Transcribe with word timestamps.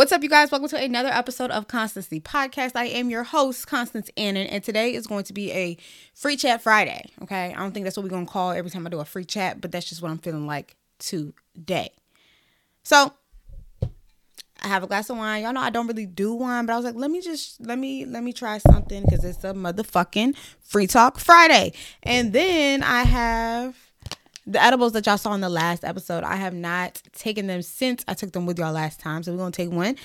What's 0.00 0.12
up, 0.12 0.22
you 0.22 0.30
guys? 0.30 0.50
Welcome 0.50 0.70
to 0.70 0.82
another 0.82 1.10
episode 1.10 1.50
of 1.50 1.68
Constancy 1.68 2.20
Podcast. 2.20 2.72
I 2.74 2.86
am 2.86 3.10
your 3.10 3.22
host, 3.22 3.66
Constance 3.66 4.08
Annan, 4.16 4.46
and 4.46 4.64
today 4.64 4.94
is 4.94 5.06
going 5.06 5.24
to 5.24 5.34
be 5.34 5.52
a 5.52 5.76
free 6.14 6.38
chat 6.38 6.62
Friday. 6.62 7.10
Okay, 7.22 7.52
I 7.52 7.58
don't 7.58 7.72
think 7.72 7.84
that's 7.84 7.98
what 7.98 8.04
we're 8.04 8.08
gonna 8.08 8.24
call 8.24 8.52
every 8.52 8.70
time 8.70 8.86
I 8.86 8.88
do 8.88 9.00
a 9.00 9.04
free 9.04 9.26
chat, 9.26 9.60
but 9.60 9.70
that's 9.70 9.90
just 9.90 10.00
what 10.00 10.10
I'm 10.10 10.16
feeling 10.16 10.46
like 10.46 10.74
today. 10.98 11.90
So, 12.82 13.12
I 14.62 14.68
have 14.68 14.82
a 14.82 14.86
glass 14.86 15.10
of 15.10 15.18
wine. 15.18 15.42
Y'all 15.42 15.52
know 15.52 15.60
I 15.60 15.68
don't 15.68 15.86
really 15.86 16.06
do 16.06 16.32
wine, 16.32 16.64
but 16.64 16.72
I 16.72 16.76
was 16.76 16.86
like, 16.86 16.94
let 16.94 17.10
me 17.10 17.20
just 17.20 17.60
let 17.60 17.78
me 17.78 18.06
let 18.06 18.24
me 18.24 18.32
try 18.32 18.56
something 18.56 19.04
because 19.04 19.22
it's 19.22 19.44
a 19.44 19.52
motherfucking 19.52 20.34
free 20.62 20.86
talk 20.86 21.18
Friday. 21.18 21.74
And 22.02 22.32
then 22.32 22.82
I 22.82 23.02
have 23.02 23.76
the 24.46 24.62
edibles 24.62 24.92
that 24.92 25.06
y'all 25.06 25.18
saw 25.18 25.34
in 25.34 25.40
the 25.40 25.48
last 25.48 25.84
episode, 25.84 26.24
I 26.24 26.36
have 26.36 26.54
not 26.54 27.02
taken 27.12 27.46
them 27.46 27.62
since 27.62 28.04
I 28.08 28.14
took 28.14 28.32
them 28.32 28.46
with 28.46 28.58
y'all 28.58 28.72
last 28.72 29.00
time. 29.00 29.22
So 29.22 29.32
we're 29.32 29.38
gonna 29.38 29.50
take 29.50 29.70
one. 29.70 29.96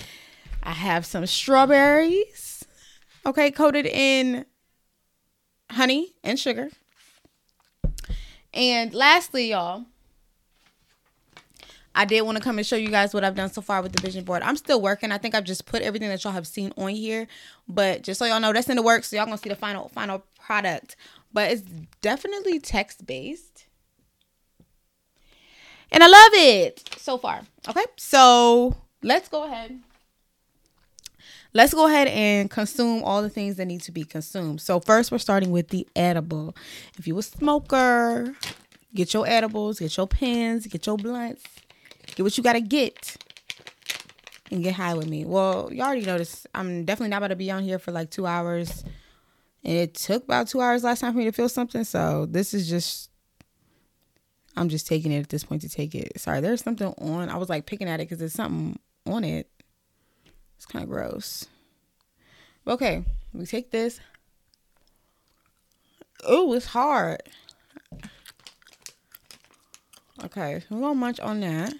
I 0.63 0.71
have 0.71 1.05
some 1.05 1.25
strawberries, 1.25 2.65
okay, 3.25 3.51
coated 3.51 3.85
in 3.85 4.45
honey 5.71 6.13
and 6.23 6.39
sugar. 6.39 6.69
And 8.53 8.93
lastly, 8.93 9.51
y'all, 9.51 9.85
I 11.93 12.05
did 12.05 12.21
want 12.21 12.37
to 12.37 12.43
come 12.43 12.57
and 12.57 12.67
show 12.67 12.75
you 12.75 12.89
guys 12.89 13.13
what 13.13 13.23
I've 13.23 13.35
done 13.35 13.51
so 13.51 13.61
far 13.61 13.81
with 13.81 13.93
the 13.93 14.01
vision 14.01 14.23
board. 14.23 14.41
I'm 14.41 14.57
still 14.57 14.81
working. 14.81 15.11
I 15.11 15.17
think 15.17 15.33
I've 15.33 15.43
just 15.43 15.65
put 15.65 15.81
everything 15.81 16.09
that 16.09 16.23
y'all 16.23 16.33
have 16.33 16.47
seen 16.47 16.73
on 16.77 16.89
here, 16.89 17.27
but 17.67 18.01
just 18.01 18.19
so 18.19 18.25
y'all 18.25 18.39
know, 18.39 18.51
that's 18.51 18.69
in 18.69 18.75
the 18.75 18.81
works. 18.81 19.09
So 19.09 19.15
y'all 19.15 19.25
gonna 19.25 19.37
see 19.37 19.49
the 19.49 19.55
final 19.55 19.89
final 19.89 20.23
product. 20.39 20.95
But 21.31 21.51
it's 21.51 21.61
definitely 22.01 22.59
text 22.59 23.05
based 23.05 23.65
and 25.95 26.03
I 26.03 26.07
love 26.07 26.31
it 26.33 26.89
so 26.97 27.17
far. 27.17 27.41
Okay, 27.69 27.85
so 27.95 28.75
let's 29.01 29.29
go 29.29 29.45
ahead. 29.45 29.79
Let's 31.53 31.73
go 31.73 31.87
ahead 31.87 32.09
and 32.09 32.51
consume 32.51 33.01
all 33.01 33.21
the 33.21 33.29
things 33.29 33.55
that 33.55 33.65
need 33.65 33.81
to 33.83 33.93
be 33.93 34.03
consumed. 34.03 34.59
So 34.59 34.81
first, 34.81 35.09
we're 35.09 35.19
starting 35.19 35.51
with 35.51 35.69
the 35.69 35.87
edible. 35.95 36.53
If 36.97 37.07
you 37.07 37.17
a 37.17 37.23
smoker, 37.23 38.35
get 38.93 39.13
your 39.13 39.25
edibles, 39.25 39.79
get 39.79 39.95
your 39.95 40.05
pens, 40.05 40.67
get 40.67 40.85
your 40.85 40.97
blunts, 40.97 41.43
get 42.13 42.23
what 42.23 42.37
you 42.37 42.43
gotta 42.43 42.59
get, 42.59 43.15
and 44.51 44.61
get 44.61 44.73
high 44.73 44.95
with 44.95 45.07
me. 45.07 45.23
Well, 45.23 45.69
you 45.71 45.81
already 45.81 46.05
noticed 46.05 46.45
I'm 46.53 46.83
definitely 46.83 47.11
not 47.11 47.17
about 47.17 47.29
to 47.29 47.37
be 47.37 47.49
on 47.49 47.63
here 47.63 47.79
for 47.79 47.93
like 47.93 48.11
two 48.11 48.27
hours. 48.27 48.83
And 49.63 49.77
it 49.77 49.93
took 49.93 50.25
about 50.25 50.49
two 50.49 50.59
hours 50.59 50.83
last 50.83 50.99
time 50.99 51.13
for 51.13 51.19
me 51.19 51.25
to 51.25 51.31
feel 51.31 51.47
something. 51.47 51.85
So 51.85 52.25
this 52.25 52.53
is 52.53 52.67
just 52.67 53.11
I'm 54.57 54.69
just 54.69 54.87
taking 54.87 55.11
it 55.11 55.19
at 55.19 55.29
this 55.29 55.43
point 55.43 55.61
to 55.63 55.69
take 55.69 55.93
it. 55.95 56.19
Sorry, 56.19 56.39
there's 56.39 56.63
something 56.63 56.87
on. 56.87 57.29
I 57.29 57.37
was 57.37 57.49
like 57.49 57.65
picking 57.65 57.89
at 57.89 57.99
it 57.99 58.03
because 58.03 58.19
there's 58.19 58.33
something 58.33 58.79
on 59.05 59.23
it. 59.23 59.49
It's 60.55 60.65
kind 60.65 60.83
of 60.83 60.89
gross. 60.89 61.45
Okay, 62.67 63.03
we 63.33 63.45
take 63.45 63.71
this. 63.71 63.99
Oh, 66.23 66.53
it's 66.53 66.67
hard. 66.67 67.21
Okay, 70.23 70.63
we're 70.69 70.79
gonna 70.79 70.95
munch 70.95 71.19
on 71.19 71.41
that. 71.41 71.73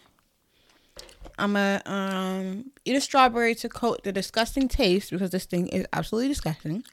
I'm 1.38 1.54
gonna 1.54 1.82
um 1.86 2.72
eat 2.84 2.95
a 2.95 3.02
strawberry 3.02 3.56
to 3.56 3.70
coat 3.70 4.04
the 4.04 4.12
disgusting 4.12 4.67
taste 4.67 5.12
because 5.12 5.32
this 5.32 5.45
thing 5.45 5.67
is 5.70 5.86
absolutely 5.94 6.28
disgusting. 6.28 6.84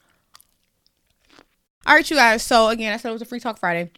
All 1.84 1.94
right, 1.96 2.08
you 2.08 2.16
guys. 2.16 2.42
So 2.42 2.68
again, 2.68 2.92
I 2.92 2.96
said 2.96 3.10
it 3.10 3.12
was 3.12 3.22
a 3.22 3.26
free 3.26 3.40
talk 3.40 3.58
Friday. 3.58 3.90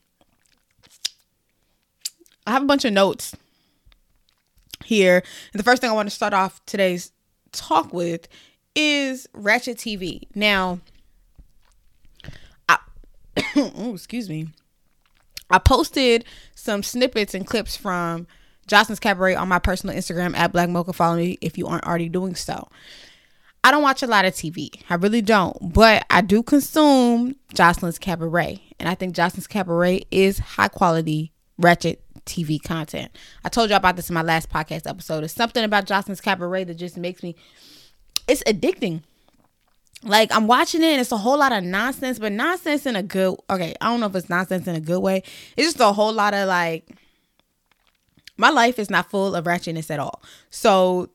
I 2.47 2.53
have 2.53 2.63
a 2.63 2.67
bunch 2.67 2.85
of 2.85 2.93
notes 2.93 3.35
here. 4.85 5.23
And 5.53 5.59
the 5.59 5.65
first 5.65 5.81
thing 5.81 5.91
I 5.91 5.95
want 5.95 6.09
to 6.09 6.15
start 6.15 6.35
off 6.35 6.65
today's 6.67 7.13
talk 7.53 7.93
with 7.93 8.29
is 8.75 9.29
Ratchet 9.33 9.79
TV. 9.79 10.23
Now, 10.35 10.81
I, 12.69 12.79
oh, 13.57 13.95
excuse 13.95 14.29
me. 14.29 14.49
I 15.51 15.59
posted 15.59 16.25
some 16.55 16.83
snippets 16.83 17.35
and 17.35 17.47
clips 17.47 17.77
from 17.77 18.27
Joseline's 18.67 19.01
Cabaret 19.01 19.35
on 19.35 19.49
my 19.49 19.59
personal 19.59 19.95
Instagram 19.95 20.37
at 20.37 20.53
Black 20.53 20.69
Mocha. 20.69 20.93
Follow 20.93 21.17
me 21.17 21.39
if 21.41 21.59
you 21.59 21.67
aren't 21.67 21.87
already 21.87 22.09
doing 22.09 22.35
so. 22.35 22.69
I 23.63 23.71
don't 23.71 23.83
watch 23.83 24.03
a 24.03 24.07
lot 24.07 24.25
of 24.25 24.35
TV. 24.35 24.71
I 24.91 24.97
really 24.97 25.23
don't. 25.23 25.73
But 25.73 26.05
I 26.11 26.21
do 26.21 26.43
consume 26.43 27.37
Joseline's 27.55 27.99
Cabaret. 27.99 28.61
And 28.79 28.89
I 28.89 28.95
think 28.95 29.15
Joseline's 29.15 29.47
Cabaret 29.47 30.05
is 30.11 30.39
high 30.39 30.69
quality 30.69 31.33
ratchet 31.57 32.04
TV 32.27 32.63
content. 32.63 33.17
I 33.45 33.49
told 33.49 33.71
you 33.71 33.77
about 33.77 33.97
this 33.97 34.09
in 34.09 34.15
my 34.15 34.23
last 34.23 34.51
podcast 34.51 34.89
episode. 34.89 35.25
It's 35.25 35.35
something 35.35 35.65
about 35.65 35.87
Joseline's 35.87 36.21
Cabaret 36.21 36.65
that 36.65 36.75
just 36.75 36.97
makes 36.97 37.23
me 37.23 37.37
it's 38.27 38.43
addicting. 38.45 39.03
Like 40.03 40.35
I'm 40.35 40.47
watching 40.47 40.83
it 40.83 40.87
and 40.93 41.01
it's 41.01 41.13
a 41.13 41.17
whole 41.17 41.39
lot 41.39 41.53
of 41.53 41.65
nonsense, 41.65 42.19
but 42.19 42.33
nonsense 42.33 42.87
in 42.87 42.97
a 42.97 43.03
good 43.03 43.37
okay, 43.49 43.75
I 43.81 43.87
don't 43.87 44.01
know 44.01 44.07
if 44.07 44.15
it's 44.15 44.29
nonsense 44.29 44.67
in 44.67 44.75
a 44.75 44.81
good 44.81 45.01
way. 45.01 45.23
It's 45.57 45.67
just 45.67 45.81
a 45.81 45.93
whole 45.93 46.13
lot 46.13 46.35
of 46.35 46.49
like 46.49 46.89
my 48.37 48.51
life 48.51 48.79
is 48.79 48.91
not 48.91 49.11
full 49.11 49.35
of 49.35 49.45
ratchetness 49.45 49.91
at 49.91 50.01
all. 50.01 50.23
So 50.51 51.11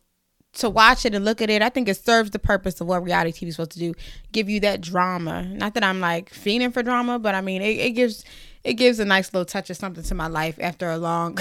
to 0.53 0.69
watch 0.69 1.06
it 1.06 1.14
and 1.14 1.24
look 1.24 1.42
at 1.42 1.50
it, 1.50 1.62
I 1.62 1.69
think 1.69 1.88
it 1.88 2.03
serves 2.03 2.31
the 2.31 2.40
purpose 2.40 2.81
of 2.81 2.88
what 2.88 3.03
reality 3.03 3.31
TV 3.31 3.50
is 3.50 3.56
supposed 3.56 3.72
to 3.72 3.80
do. 3.80 3.94
Give 4.31 4.50
you 4.50 4.59
that 4.62 4.81
drama. 4.81 5.44
Not 5.44 5.75
that 5.75 5.84
I'm 5.84 6.00
like 6.00 6.31
fiending 6.31 6.74
for 6.74 6.81
drama, 6.81 7.19
but 7.19 7.36
I 7.36 7.42
mean 7.42 7.62
it, 7.62 7.78
it 7.78 7.92
gives 7.92 8.25
it 8.64 8.74
gives 8.74 9.00
a 9.00 9.06
nice 9.06 9.34
little 9.34 9.46
touch 9.46 9.70
of 9.70 9.78
something 9.78 10.03
to 10.03 10.16
my 10.16 10.28
life 10.28 10.58
after 10.59 10.90
a 10.90 10.97
long 10.97 11.38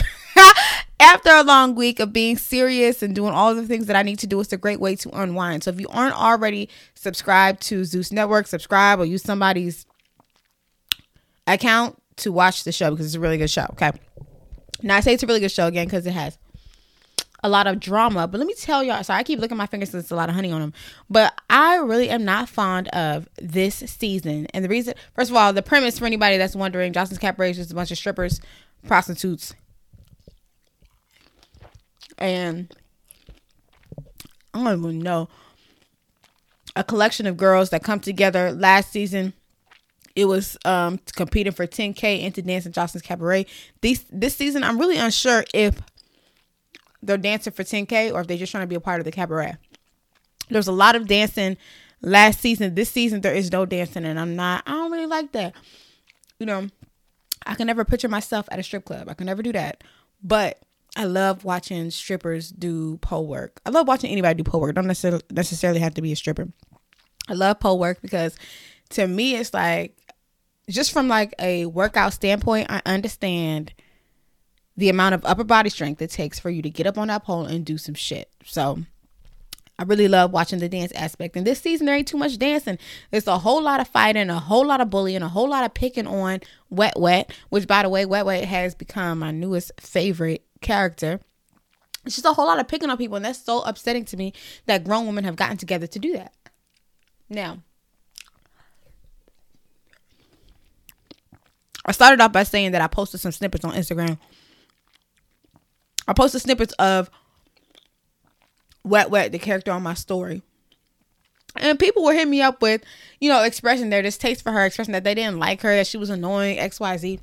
after 1.00 1.30
a 1.30 1.42
long 1.42 1.74
week 1.74 2.00
of 2.00 2.12
being 2.12 2.36
serious 2.36 3.02
and 3.02 3.14
doing 3.14 3.32
all 3.32 3.54
the 3.54 3.66
things 3.66 3.86
that 3.86 3.96
I 3.96 4.02
need 4.02 4.18
to 4.20 4.26
do. 4.26 4.40
It's 4.40 4.52
a 4.52 4.56
great 4.56 4.80
way 4.80 4.96
to 4.96 5.10
unwind. 5.10 5.64
So 5.64 5.70
if 5.70 5.80
you 5.80 5.88
aren't 5.88 6.14
already 6.14 6.68
subscribed 6.94 7.62
to 7.62 7.84
Zeus 7.84 8.12
Network, 8.12 8.46
subscribe 8.46 9.00
or 9.00 9.04
use 9.04 9.22
somebody's 9.22 9.86
account 11.46 12.00
to 12.16 12.32
watch 12.32 12.64
the 12.64 12.72
show 12.72 12.90
because 12.90 13.06
it's 13.06 13.14
a 13.14 13.20
really 13.20 13.38
good 13.38 13.50
show. 13.50 13.66
Okay. 13.72 13.92
Now 14.82 14.96
I 14.96 15.00
say 15.00 15.14
it's 15.14 15.22
a 15.22 15.26
really 15.26 15.40
good 15.40 15.52
show 15.52 15.66
again 15.66 15.86
because 15.86 16.06
it 16.06 16.12
has 16.12 16.38
a 17.42 17.48
lot 17.48 17.66
of 17.66 17.80
drama. 17.80 18.26
But 18.26 18.38
let 18.38 18.46
me 18.46 18.54
tell 18.54 18.82
y'all, 18.82 19.02
sorry, 19.04 19.20
I 19.20 19.22
keep 19.22 19.38
looking 19.38 19.56
at 19.56 19.58
my 19.58 19.66
fingers 19.66 19.90
since 19.90 20.04
it's 20.04 20.10
a 20.10 20.16
lot 20.16 20.28
of 20.28 20.34
honey 20.34 20.50
on 20.50 20.60
them. 20.60 20.72
But 21.08 21.38
I 21.48 21.76
really 21.76 22.10
am 22.10 22.24
not 22.24 22.48
fond 22.48 22.88
of 22.88 23.28
this 23.40 23.76
season. 23.76 24.46
And 24.54 24.64
the 24.64 24.68
reason, 24.68 24.94
first 25.14 25.30
of 25.30 25.36
all, 25.36 25.52
the 25.52 25.62
premise 25.62 25.98
for 25.98 26.06
anybody 26.06 26.36
that's 26.36 26.56
wondering, 26.56 26.92
Joseline's 26.92 27.18
Cabaret 27.18 27.50
is 27.52 27.70
a 27.70 27.74
bunch 27.74 27.90
of 27.90 27.98
strippers, 27.98 28.40
prostitutes, 28.86 29.54
and 32.18 32.74
I 34.52 34.64
don't 34.64 34.78
even 34.80 34.98
know 34.98 35.28
a 36.74 36.84
collection 36.84 37.26
of 37.26 37.36
girls 37.36 37.70
that 37.70 37.82
come 37.82 38.00
together 38.00 38.52
last 38.52 38.90
season. 38.92 39.32
It 40.16 40.26
was 40.26 40.56
um 40.64 40.98
competing 41.14 41.52
for 41.52 41.66
10k 41.66 42.22
into 42.22 42.42
dancing 42.42 42.72
Joseline's 42.72 43.02
Cabaret. 43.02 43.46
This 43.80 44.04
this 44.10 44.34
season, 44.34 44.64
I'm 44.64 44.78
really 44.78 44.96
unsure 44.96 45.44
if 45.54 45.80
they're 47.02 47.16
dancing 47.16 47.52
for 47.52 47.62
10K 47.64 48.12
or 48.12 48.20
if 48.20 48.26
they're 48.26 48.36
just 48.36 48.50
trying 48.50 48.62
to 48.62 48.68
be 48.68 48.74
a 48.74 48.80
part 48.80 49.00
of 49.00 49.04
the 49.04 49.12
cabaret. 49.12 49.56
There's 50.50 50.68
a 50.68 50.72
lot 50.72 50.96
of 50.96 51.06
dancing 51.06 51.56
last 52.00 52.40
season. 52.40 52.74
This 52.74 52.90
season, 52.90 53.20
there 53.20 53.34
is 53.34 53.52
no 53.52 53.66
dancing, 53.66 54.04
and 54.04 54.18
I'm 54.18 54.34
not, 54.34 54.62
I 54.66 54.72
don't 54.72 54.92
really 54.92 55.06
like 55.06 55.32
that. 55.32 55.54
You 56.38 56.46
know, 56.46 56.68
I 57.46 57.54
can 57.54 57.66
never 57.66 57.84
picture 57.84 58.08
myself 58.08 58.48
at 58.50 58.58
a 58.58 58.62
strip 58.62 58.84
club. 58.84 59.08
I 59.08 59.14
can 59.14 59.26
never 59.26 59.42
do 59.42 59.52
that. 59.52 59.84
But 60.22 60.60
I 60.96 61.04
love 61.04 61.44
watching 61.44 61.90
strippers 61.90 62.50
do 62.50 62.96
pole 62.98 63.26
work. 63.26 63.60
I 63.64 63.70
love 63.70 63.86
watching 63.86 64.10
anybody 64.10 64.42
do 64.42 64.50
pole 64.50 64.60
work. 64.60 64.74
Don't 64.74 64.86
necessarily 64.86 65.22
necessarily 65.30 65.80
have 65.80 65.94
to 65.94 66.02
be 66.02 66.12
a 66.12 66.16
stripper. 66.16 66.48
I 67.28 67.34
love 67.34 67.60
pole 67.60 67.78
work 67.78 68.00
because 68.02 68.36
to 68.90 69.06
me 69.06 69.36
it's 69.36 69.52
like 69.52 69.96
just 70.68 70.92
from 70.92 71.08
like 71.08 71.34
a 71.38 71.66
workout 71.66 72.12
standpoint, 72.14 72.70
I 72.70 72.82
understand 72.84 73.72
the 74.78 74.88
amount 74.88 75.12
of 75.12 75.24
upper 75.24 75.42
body 75.42 75.68
strength 75.68 76.00
it 76.00 76.08
takes 76.08 76.38
for 76.38 76.50
you 76.50 76.62
to 76.62 76.70
get 76.70 76.86
up 76.86 76.96
on 76.96 77.08
that 77.08 77.24
pole 77.24 77.44
and 77.44 77.66
do 77.66 77.76
some 77.76 77.96
shit. 77.96 78.30
So 78.44 78.78
I 79.76 79.82
really 79.82 80.06
love 80.06 80.30
watching 80.30 80.60
the 80.60 80.68
dance 80.68 80.92
aspect. 80.92 81.34
And 81.34 81.44
this 81.44 81.60
season, 81.60 81.86
there 81.86 81.96
ain't 81.96 82.06
too 82.06 82.16
much 82.16 82.38
dancing. 82.38 82.78
There's 83.10 83.26
a 83.26 83.38
whole 83.38 83.60
lot 83.60 83.80
of 83.80 83.88
fighting, 83.88 84.30
a 84.30 84.38
whole 84.38 84.64
lot 84.64 84.80
of 84.80 84.88
bullying, 84.88 85.20
a 85.20 85.28
whole 85.28 85.48
lot 85.48 85.64
of 85.64 85.74
picking 85.74 86.06
on 86.06 86.42
Wet 86.70 86.94
Wet, 86.96 87.32
which, 87.48 87.66
by 87.66 87.82
the 87.82 87.88
way, 87.88 88.06
Wet 88.06 88.24
Wet 88.24 88.44
has 88.44 88.76
become 88.76 89.18
my 89.18 89.32
newest 89.32 89.72
favorite 89.80 90.44
character. 90.60 91.18
It's 92.06 92.14
just 92.14 92.24
a 92.26 92.32
whole 92.32 92.46
lot 92.46 92.60
of 92.60 92.68
picking 92.68 92.88
on 92.88 92.98
people. 92.98 93.16
And 93.16 93.24
that's 93.24 93.44
so 93.44 93.62
upsetting 93.62 94.04
to 94.06 94.16
me 94.16 94.32
that 94.66 94.84
grown 94.84 95.06
women 95.06 95.24
have 95.24 95.34
gotten 95.34 95.56
together 95.56 95.88
to 95.88 95.98
do 95.98 96.12
that. 96.12 96.32
Now, 97.28 97.64
I 101.84 101.90
started 101.90 102.20
off 102.20 102.32
by 102.32 102.44
saying 102.44 102.70
that 102.72 102.80
I 102.80 102.86
posted 102.86 103.18
some 103.18 103.32
snippets 103.32 103.64
on 103.64 103.74
Instagram 103.74 104.18
I 106.08 106.14
posted 106.14 106.40
snippets 106.40 106.72
of 106.78 107.10
Wet 108.82 109.10
Wet, 109.10 109.30
the 109.30 109.38
character 109.38 109.70
on 109.70 109.82
my 109.82 109.94
story. 109.94 110.42
And 111.54 111.78
people 111.78 112.04
were 112.04 112.14
hitting 112.14 112.30
me 112.30 112.40
up 112.40 112.62
with, 112.62 112.82
you 113.20 113.28
know, 113.28 113.42
expressing 113.42 113.90
their 113.90 114.02
distaste 114.02 114.42
for 114.42 114.50
her, 114.52 114.64
expressing 114.64 114.92
that 114.92 115.04
they 115.04 115.14
didn't 115.14 115.38
like 115.38 115.60
her, 115.60 115.76
that 115.76 115.86
she 115.86 115.98
was 115.98 116.10
annoying, 116.10 116.58
XYZ. 116.58 117.20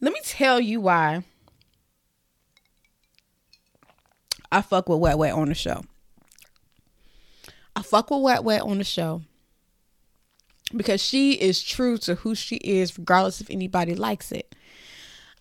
Let 0.00 0.12
me 0.12 0.20
tell 0.22 0.60
you 0.60 0.80
why 0.80 1.24
I 4.52 4.60
fuck 4.62 4.88
with 4.88 5.00
Wet 5.00 5.18
Wet 5.18 5.32
on 5.32 5.48
the 5.48 5.54
show. 5.54 5.82
I 7.74 7.82
fuck 7.82 8.10
with 8.10 8.22
Wet 8.22 8.44
Wet 8.44 8.62
on 8.62 8.78
the 8.78 8.84
show 8.84 9.22
because 10.76 11.02
she 11.02 11.32
is 11.32 11.62
true 11.62 11.96
to 11.98 12.16
who 12.16 12.34
she 12.34 12.56
is, 12.56 12.98
regardless 12.98 13.40
if 13.40 13.50
anybody 13.50 13.94
likes 13.94 14.30
it. 14.30 14.54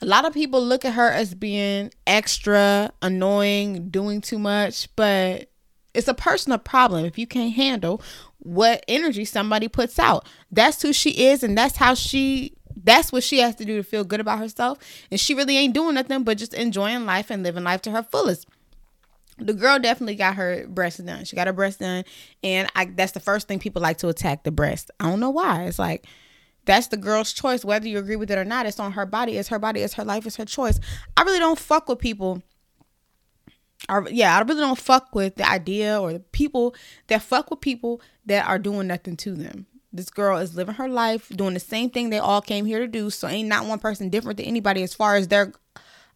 A 0.02 0.06
lot 0.06 0.26
of 0.26 0.34
people 0.34 0.64
look 0.64 0.86
at 0.86 0.94
her 0.94 1.10
as 1.10 1.34
being 1.34 1.92
extra, 2.06 2.92
annoying, 3.02 3.90
doing 3.90 4.22
too 4.22 4.38
much, 4.38 4.88
but 4.96 5.50
it's 5.94 6.08
a 6.08 6.14
personal 6.14 6.60
problem 6.60 7.06
if 7.06 7.18
you 7.18 7.26
can't 7.26 7.54
handle 7.54 8.02
what 8.38 8.84
energy 8.88 9.26
somebody 9.26 9.68
puts 9.68 9.98
out. 9.98 10.28
That's 10.52 10.82
who 10.82 10.94
she 10.94 11.26
is, 11.26 11.42
and 11.44 11.58
that's 11.58 11.78
how 11.78 11.96
she 11.96 12.54
that's 12.84 13.12
what 13.12 13.24
she 13.24 13.40
has 13.40 13.56
to 13.56 13.66
do 13.66 13.78
to 13.78 13.84
feel 13.84 14.04
good 14.04 14.20
about 14.20 14.40
herself. 14.40 14.78
And 15.10 15.20
she 15.20 15.34
really 15.34 15.58
ain't 15.58 15.74
doing 15.74 15.96
nothing 15.96 16.24
but 16.24 16.38
just 16.38 16.54
enjoying 16.54 17.06
life 17.06 17.32
and 17.32 17.42
living 17.42 17.64
life 17.64 17.82
to 17.84 17.92
her 17.92 18.04
fullest. 18.04 18.48
The 19.40 19.54
girl 19.54 19.80
definitely 19.80 20.16
got 20.16 20.36
her 20.36 20.68
breast 20.68 21.04
done. 21.04 21.26
She 21.26 21.36
got 21.36 21.48
her 21.48 21.54
breast 21.54 21.80
done, 21.80 22.06
and 22.44 22.72
I 22.76 22.86
that's 22.86 23.12
the 23.12 23.20
first 23.20 23.48
thing 23.48 23.60
people 23.60 23.82
like 23.82 23.98
to 24.00 24.08
attack 24.08 24.44
the 24.44 24.52
breast. 24.52 24.92
I 25.00 25.10
don't 25.10 25.20
know 25.20 25.30
why. 25.30 25.64
It's 25.64 25.80
like 25.80 26.06
that's 26.68 26.88
the 26.88 26.98
girl's 26.98 27.34
choice, 27.34 27.66
whether 27.66 27.88
you 27.88 27.98
agree 27.98 28.18
with 28.18 28.30
it 28.30 28.38
or 28.38 28.46
not. 28.46 28.68
It's 28.68 28.80
on 28.80 28.92
her 28.92 29.06
body. 29.06 29.38
It's 29.38 29.50
her 29.50 29.58
body. 29.58 29.82
It's 29.82 29.96
her 29.96 30.06
life. 30.06 30.28
It's 30.28 30.36
her 30.36 30.46
choice. 30.46 30.80
I 31.16 31.24
really 31.24 31.40
don't 31.40 31.58
fuck 31.58 31.90
with 31.90 31.98
people. 31.98 32.44
I, 33.90 34.02
yeah, 34.10 34.38
I 34.38 34.42
really 34.42 34.62
don't 34.62 34.78
fuck 34.78 35.16
with 35.16 35.36
the 35.36 35.50
idea 35.50 36.00
or 36.00 36.14
the 36.14 36.20
people 36.20 36.76
that 37.08 37.22
fuck 37.22 37.50
with 37.50 37.62
people 37.62 38.02
that 38.26 38.48
are 38.48 38.60
doing 38.60 38.88
nothing 38.88 39.16
to 39.18 39.34
them. 39.34 39.66
This 39.94 40.10
girl 40.10 40.38
is 40.38 40.56
living 40.56 40.76
her 40.76 40.90
life, 40.90 41.30
doing 41.30 41.54
the 41.54 41.60
same 41.60 41.90
thing 41.90 42.10
they 42.10 42.20
all 42.20 42.42
came 42.42 42.66
here 42.66 42.80
to 42.80 42.88
do. 42.88 43.10
So 43.10 43.28
ain't 43.28 43.50
not 43.50 43.66
one 43.66 43.80
person 43.80 44.10
different 44.10 44.38
than 44.38 44.46
anybody 44.46 44.84
as 44.84 44.94
far 44.94 45.16
as 45.16 45.30
their 45.30 45.54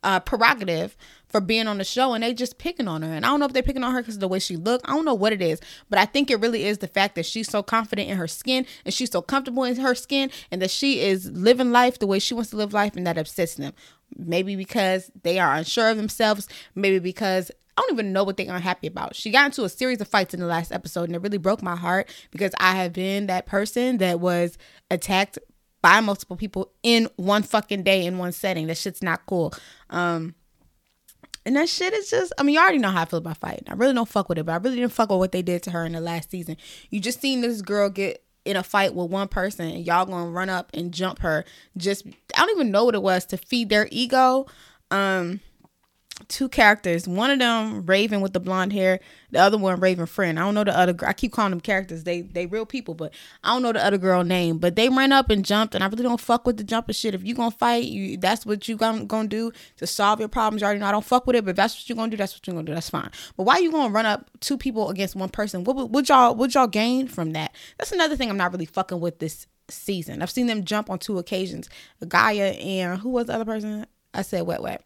uh, 0.03 0.19
prerogative 0.19 0.97
for 1.27 1.39
being 1.39 1.67
on 1.67 1.77
the 1.77 1.83
show, 1.83 2.13
and 2.13 2.23
they 2.23 2.33
just 2.33 2.57
picking 2.57 2.87
on 2.87 3.01
her. 3.01 3.13
And 3.13 3.25
I 3.25 3.29
don't 3.29 3.39
know 3.39 3.45
if 3.45 3.53
they're 3.53 3.63
picking 3.63 3.83
on 3.83 3.93
her 3.93 4.01
because 4.01 4.15
of 4.15 4.21
the 4.21 4.27
way 4.27 4.39
she 4.39 4.57
look. 4.57 4.81
I 4.85 4.93
don't 4.93 5.05
know 5.05 5.13
what 5.13 5.33
it 5.33 5.41
is, 5.41 5.61
but 5.89 5.99
I 5.99 6.05
think 6.05 6.29
it 6.29 6.39
really 6.39 6.65
is 6.65 6.79
the 6.79 6.87
fact 6.87 7.15
that 7.15 7.25
she's 7.25 7.49
so 7.49 7.63
confident 7.63 8.09
in 8.09 8.17
her 8.17 8.27
skin 8.27 8.65
and 8.83 8.93
she's 8.93 9.11
so 9.11 9.21
comfortable 9.21 9.63
in 9.63 9.77
her 9.77 9.95
skin, 9.95 10.29
and 10.51 10.61
that 10.61 10.71
she 10.71 10.99
is 10.99 11.31
living 11.31 11.71
life 11.71 11.99
the 11.99 12.07
way 12.07 12.19
she 12.19 12.33
wants 12.33 12.49
to 12.49 12.57
live 12.57 12.73
life, 12.73 12.95
and 12.95 13.07
that 13.07 13.17
upsets 13.17 13.55
them. 13.55 13.73
Maybe 14.17 14.55
because 14.55 15.09
they 15.23 15.39
are 15.39 15.55
unsure 15.55 15.89
of 15.89 15.97
themselves. 15.97 16.49
Maybe 16.75 16.99
because 16.99 17.49
I 17.77 17.81
don't 17.81 17.93
even 17.93 18.11
know 18.11 18.25
what 18.25 18.35
they 18.35 18.47
are 18.49 18.57
unhappy 18.57 18.87
about. 18.87 19.15
She 19.15 19.31
got 19.31 19.45
into 19.45 19.63
a 19.63 19.69
series 19.69 20.01
of 20.01 20.07
fights 20.07 20.33
in 20.33 20.41
the 20.41 20.45
last 20.45 20.71
episode, 20.73 21.03
and 21.03 21.15
it 21.15 21.21
really 21.21 21.37
broke 21.37 21.63
my 21.63 21.75
heart 21.75 22.09
because 22.29 22.51
I 22.59 22.75
have 22.75 22.91
been 22.91 23.27
that 23.27 23.45
person 23.45 23.97
that 23.99 24.19
was 24.19 24.57
attacked 24.89 25.39
by 25.81 25.99
multiple 25.99 26.35
people 26.35 26.71
in 26.83 27.09
one 27.15 27.43
fucking 27.43 27.83
day 27.83 28.05
in 28.05 28.17
one 28.17 28.31
setting. 28.31 28.67
That 28.67 28.77
shit's 28.77 29.01
not 29.01 29.25
cool. 29.25 29.53
Um, 29.89 30.35
and 31.45 31.55
that 31.55 31.69
shit 31.69 31.93
is 31.93 32.09
just, 32.09 32.33
I 32.37 32.43
mean, 32.43 32.55
you 32.55 32.61
already 32.61 32.77
know 32.77 32.89
how 32.89 33.01
I 33.01 33.05
feel 33.05 33.17
about 33.17 33.37
fighting. 33.37 33.65
I 33.67 33.73
really 33.73 33.93
don't 33.93 34.07
fuck 34.07 34.29
with 34.29 34.37
it, 34.37 34.45
but 34.45 34.51
I 34.51 34.57
really 34.57 34.75
didn't 34.75 34.91
fuck 34.91 35.09
with 35.09 35.17
what 35.17 35.31
they 35.31 35.41
did 35.41 35.63
to 35.63 35.71
her 35.71 35.85
in 35.85 35.93
the 35.93 36.01
last 36.01 36.29
season. 36.29 36.57
You 36.89 36.99
just 36.99 37.19
seen 37.19 37.41
this 37.41 37.61
girl 37.61 37.89
get 37.89 38.23
in 38.45 38.55
a 38.55 38.63
fight 38.63 38.93
with 38.93 39.09
one 39.09 39.27
person 39.27 39.67
and 39.67 39.85
y'all 39.85 40.05
gonna 40.05 40.29
run 40.29 40.49
up 40.49 40.69
and 40.73 40.93
jump 40.93 41.19
her. 41.19 41.45
Just, 41.77 42.05
I 42.35 42.45
don't 42.45 42.51
even 42.51 42.71
know 42.71 42.85
what 42.85 42.95
it 42.95 43.01
was 43.01 43.25
to 43.27 43.37
feed 43.37 43.69
their 43.69 43.87
ego. 43.91 44.45
Um, 44.91 45.39
two 46.27 46.49
characters. 46.49 47.07
One 47.07 47.31
of 47.31 47.39
them 47.39 47.85
Raven 47.85 48.21
with 48.21 48.33
the 48.33 48.39
blonde 48.39 48.73
hair, 48.73 48.99
the 49.31 49.39
other 49.39 49.57
one 49.57 49.79
Raven 49.79 50.05
friend. 50.05 50.39
I 50.39 50.43
don't 50.43 50.53
know 50.53 50.63
the 50.63 50.77
other. 50.77 50.93
girl. 50.93 51.09
I 51.09 51.13
keep 51.13 51.31
calling 51.31 51.51
them 51.51 51.61
characters. 51.61 52.03
They 52.03 52.21
they 52.21 52.45
real 52.45 52.65
people, 52.65 52.93
but 52.93 53.13
I 53.43 53.53
don't 53.53 53.61
know 53.61 53.71
the 53.71 53.83
other 53.83 53.97
girl 53.97 54.23
name. 54.23 54.57
But 54.57 54.75
they 54.75 54.89
ran 54.89 55.11
up 55.11 55.29
and 55.29 55.43
jumped, 55.43 55.75
and 55.75 55.83
I 55.83 55.87
really 55.87 56.03
don't 56.03 56.19
fuck 56.19 56.45
with 56.45 56.57
the 56.57 56.63
jumping 56.63 56.93
shit. 56.93 57.15
If 57.15 57.23
you 57.23 57.35
gonna 57.35 57.51
fight, 57.51 57.85
you 57.85 58.17
that's 58.17 58.45
what 58.45 58.67
you 58.67 58.75
gonna 58.75 59.05
gonna 59.05 59.27
do 59.27 59.51
to 59.77 59.87
solve 59.87 60.19
your 60.19 60.29
problems. 60.29 60.61
You 60.61 60.65
already 60.65 60.79
know 60.79 60.87
I 60.87 60.91
don't 60.91 61.05
fuck 61.05 61.27
with 61.27 61.35
it, 61.35 61.45
but 61.45 61.51
if 61.51 61.55
that's 61.57 61.75
what 61.75 61.89
you 61.89 61.95
gonna 61.95 62.11
do, 62.11 62.17
that's 62.17 62.33
what 62.33 62.45
you 62.47 62.53
gonna 62.53 62.65
do. 62.65 62.73
That's 62.73 62.89
fine. 62.89 63.11
But 63.37 63.43
why 63.43 63.57
you 63.57 63.71
gonna 63.71 63.93
run 63.93 64.05
up 64.05 64.29
two 64.39 64.57
people 64.57 64.89
against 64.89 65.15
one 65.15 65.29
person? 65.29 65.63
What 65.63 65.89
would 65.89 66.09
y'all 66.09 66.35
what 66.35 66.53
y'all 66.53 66.67
gain 66.67 67.07
from 67.07 67.31
that? 67.31 67.55
That's 67.77 67.91
another 67.91 68.15
thing 68.15 68.29
I'm 68.29 68.37
not 68.37 68.51
really 68.51 68.65
fucking 68.65 68.99
with 68.99 69.19
this 69.19 69.47
season. 69.69 70.21
I've 70.21 70.31
seen 70.31 70.47
them 70.47 70.65
jump 70.65 70.89
on 70.89 70.99
two 70.99 71.17
occasions. 71.17 71.69
Gaia 72.07 72.51
and 72.51 72.99
who 72.99 73.09
was 73.09 73.27
the 73.27 73.33
other 73.33 73.45
person? 73.45 73.85
I 74.13 74.23
said 74.23 74.41
wet 74.45 74.61
wet. 74.61 74.83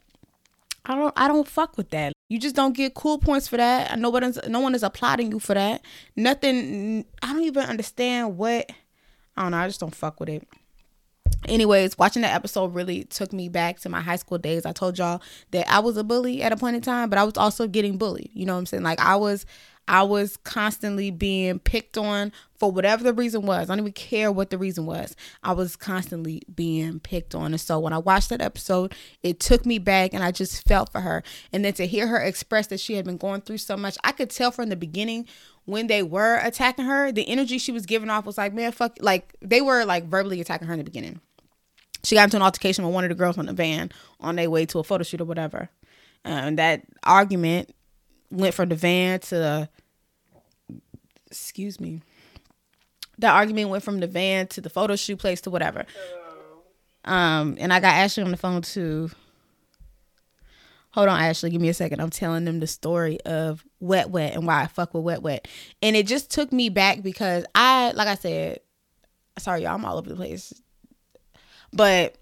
I 0.86 0.96
don't 0.96 1.14
I 1.18 1.28
don't 1.28 1.48
fuck 1.48 1.78
with 1.78 1.90
that. 1.92 2.14
You 2.30 2.40
just 2.40 2.56
don't 2.56 2.76
get 2.76 2.94
cool 2.94 3.18
points 3.18 3.48
for 3.48 3.58
that. 3.58 3.98
Nobody's 3.98 4.40
no 4.48 4.60
one 4.60 4.76
is 4.76 4.84
applauding 4.84 5.32
you 5.32 5.40
for 5.40 5.54
that. 5.56 5.82
Nothing 6.16 7.06
I 7.22 7.34
don't 7.34 7.44
even 7.44 7.64
understand 7.64 8.38
what 8.38 8.72
I 9.36 9.44
don't 9.44 9.52
know, 9.52 9.58
I 9.58 9.68
just 9.68 9.80
don't 9.80 9.94
fuck 9.96 10.20
with 10.20 10.30
it. 10.30 10.48
Anyways, 11.48 11.98
watching 11.98 12.22
that 12.24 12.34
episode 12.34 12.74
really 12.74 13.04
took 13.06 13.32
me 13.34 13.50
back 13.50 13.80
to 13.82 13.90
my 13.90 14.02
high 14.02 14.16
school 14.16 14.38
days. 14.38 14.66
I 14.66 14.72
told 14.72 14.98
y'all 14.98 15.22
that 15.52 15.70
I 15.72 15.80
was 15.80 15.98
a 15.98 16.04
bully 16.04 16.42
at 16.42 16.52
a 16.52 16.58
point 16.58 16.76
in 16.76 16.82
time, 16.82 17.10
but 17.10 17.20
I 17.20 17.24
was 17.24 17.38
also 17.38 17.68
getting 17.68 17.98
bullied. 17.98 18.32
You 18.34 18.46
know 18.46 18.54
what 18.54 18.60
I'm 18.60 18.66
saying? 18.66 18.84
Like 18.84 19.00
I 19.00 19.16
was 19.16 19.46
I 19.88 20.04
was 20.04 20.38
constantly 20.38 21.12
being 21.12 21.60
picked 21.60 21.98
on 21.98 22.32
for 22.56 22.72
whatever 22.72 23.04
the 23.04 23.14
reason 23.14 23.44
was. 23.44 23.70
I 23.70 23.74
don't 23.74 23.84
even 23.84 23.94
care 23.94 24.32
what 24.32 24.50
the 24.50 24.58
reason 24.58 24.86
was. 24.86 25.16
I 25.44 25.52
was 25.52 25.76
constantly 25.76 26.42
being 26.54 27.00
picked 27.00 27.36
on. 27.36 27.54
And 27.54 27.62
so 27.62 27.80
when 27.80 27.94
I 27.94 28.00
watched 28.00 28.30
that 28.30 28.42
episode, 28.42 28.96
it 29.22 29.40
took 29.40 29.66
me 29.66 29.78
back 29.78 30.14
and 30.14 30.24
I 30.24 30.32
just 30.32 30.68
felt 30.68 30.92
for 30.92 31.02
her. 31.02 31.24
And 31.54 31.64
then 31.64 31.74
to 31.74 31.86
hear 31.86 32.08
her 32.08 32.20
express 32.20 32.68
that 32.68 32.80
she 32.80 32.96
had 32.96 33.06
been 33.06 33.18
going 33.18 33.42
through 33.42 33.60
so 33.60 33.78
much, 33.78 33.98
I 34.04 34.12
could 34.12 34.30
tell 34.30 34.52
from 34.52 34.70
the 34.70 34.76
beginning 34.76 35.28
when 35.66 35.88
they 35.88 36.02
were 36.02 36.38
attacking 36.38 36.86
her, 36.86 37.12
the 37.12 37.28
energy 37.28 37.58
she 37.58 37.72
was 37.72 37.86
giving 37.86 38.10
off 38.10 38.26
was 38.26 38.38
like, 38.38 38.54
man, 38.54 38.72
fuck. 38.72 38.98
Like 39.02 39.36
they 39.42 39.62
were 39.62 39.86
like 39.86 40.06
verbally 40.06 40.42
attacking 40.42 40.68
her 40.68 40.74
in 40.74 40.80
the 40.80 40.86
beginning. 40.86 41.22
She 42.06 42.16
got 42.16 42.26
into 42.26 42.38
an 42.38 42.44
altercation 42.44 42.86
with 42.86 42.94
one 42.94 43.04
of 43.04 43.10
the 43.10 43.16
girls 43.16 43.38
on 43.38 43.48
the 43.48 43.54
van 43.54 43.92
on 44.20 44.36
their 44.36 44.50
way 44.50 44.66
to 44.68 44.80
a 44.80 44.84
photo 44.84 45.04
shoot 45.04 45.22
or 45.22 45.26
whatever. 45.26 45.70
And 46.24 46.58
that 46.58 46.84
argument 47.04 47.74
went 48.32 48.54
from 48.54 48.70
the 48.70 48.76
van 48.76 49.20
to 49.22 49.70
excuse 51.28 51.80
me. 51.80 52.02
The 53.18 53.28
argument 53.28 53.70
went 53.70 53.84
from 53.84 54.00
the 54.00 54.08
van 54.08 54.48
to 54.48 54.62
the 54.62 54.70
photo 54.70 54.96
shoot 54.96 55.20
place 55.20 55.42
to 55.42 55.50
whatever. 55.50 55.86
Um, 57.06 57.56
and 57.60 57.72
I 57.72 57.80
got 57.80 57.94
Ashley 57.94 58.24
on 58.24 58.32
the 58.32 58.38
phone 58.38 58.62
too. 58.62 59.10
Hold 60.92 61.10
on, 61.10 61.20
Ashley, 61.20 61.50
give 61.50 61.62
me 61.62 61.70
a 61.70 61.74
second. 61.74 62.00
I'm 62.00 62.10
telling 62.10 62.46
them 62.46 62.62
the 62.62 62.68
story 62.68 63.20
of 63.22 63.66
Wet 63.82 64.10
Wet 64.10 64.34
and 64.34 64.48
why 64.48 64.62
I 64.62 64.68
fuck 64.68 64.94
with 64.94 65.04
Wet 65.04 65.22
Wet. 65.22 65.48
And 65.82 65.96
it 65.96 66.08
just 66.08 66.32
took 66.32 66.54
me 66.54 66.70
back 66.70 67.04
because 67.04 67.46
I, 67.54 67.92
like 67.92 68.08
I 68.08 68.16
said, 68.16 68.60
sorry, 69.38 69.64
y'all, 69.64 69.76
I'm 69.76 69.84
all 69.84 69.98
over 69.98 70.10
the 70.10 70.16
place. 70.16 70.54
But 71.76 72.16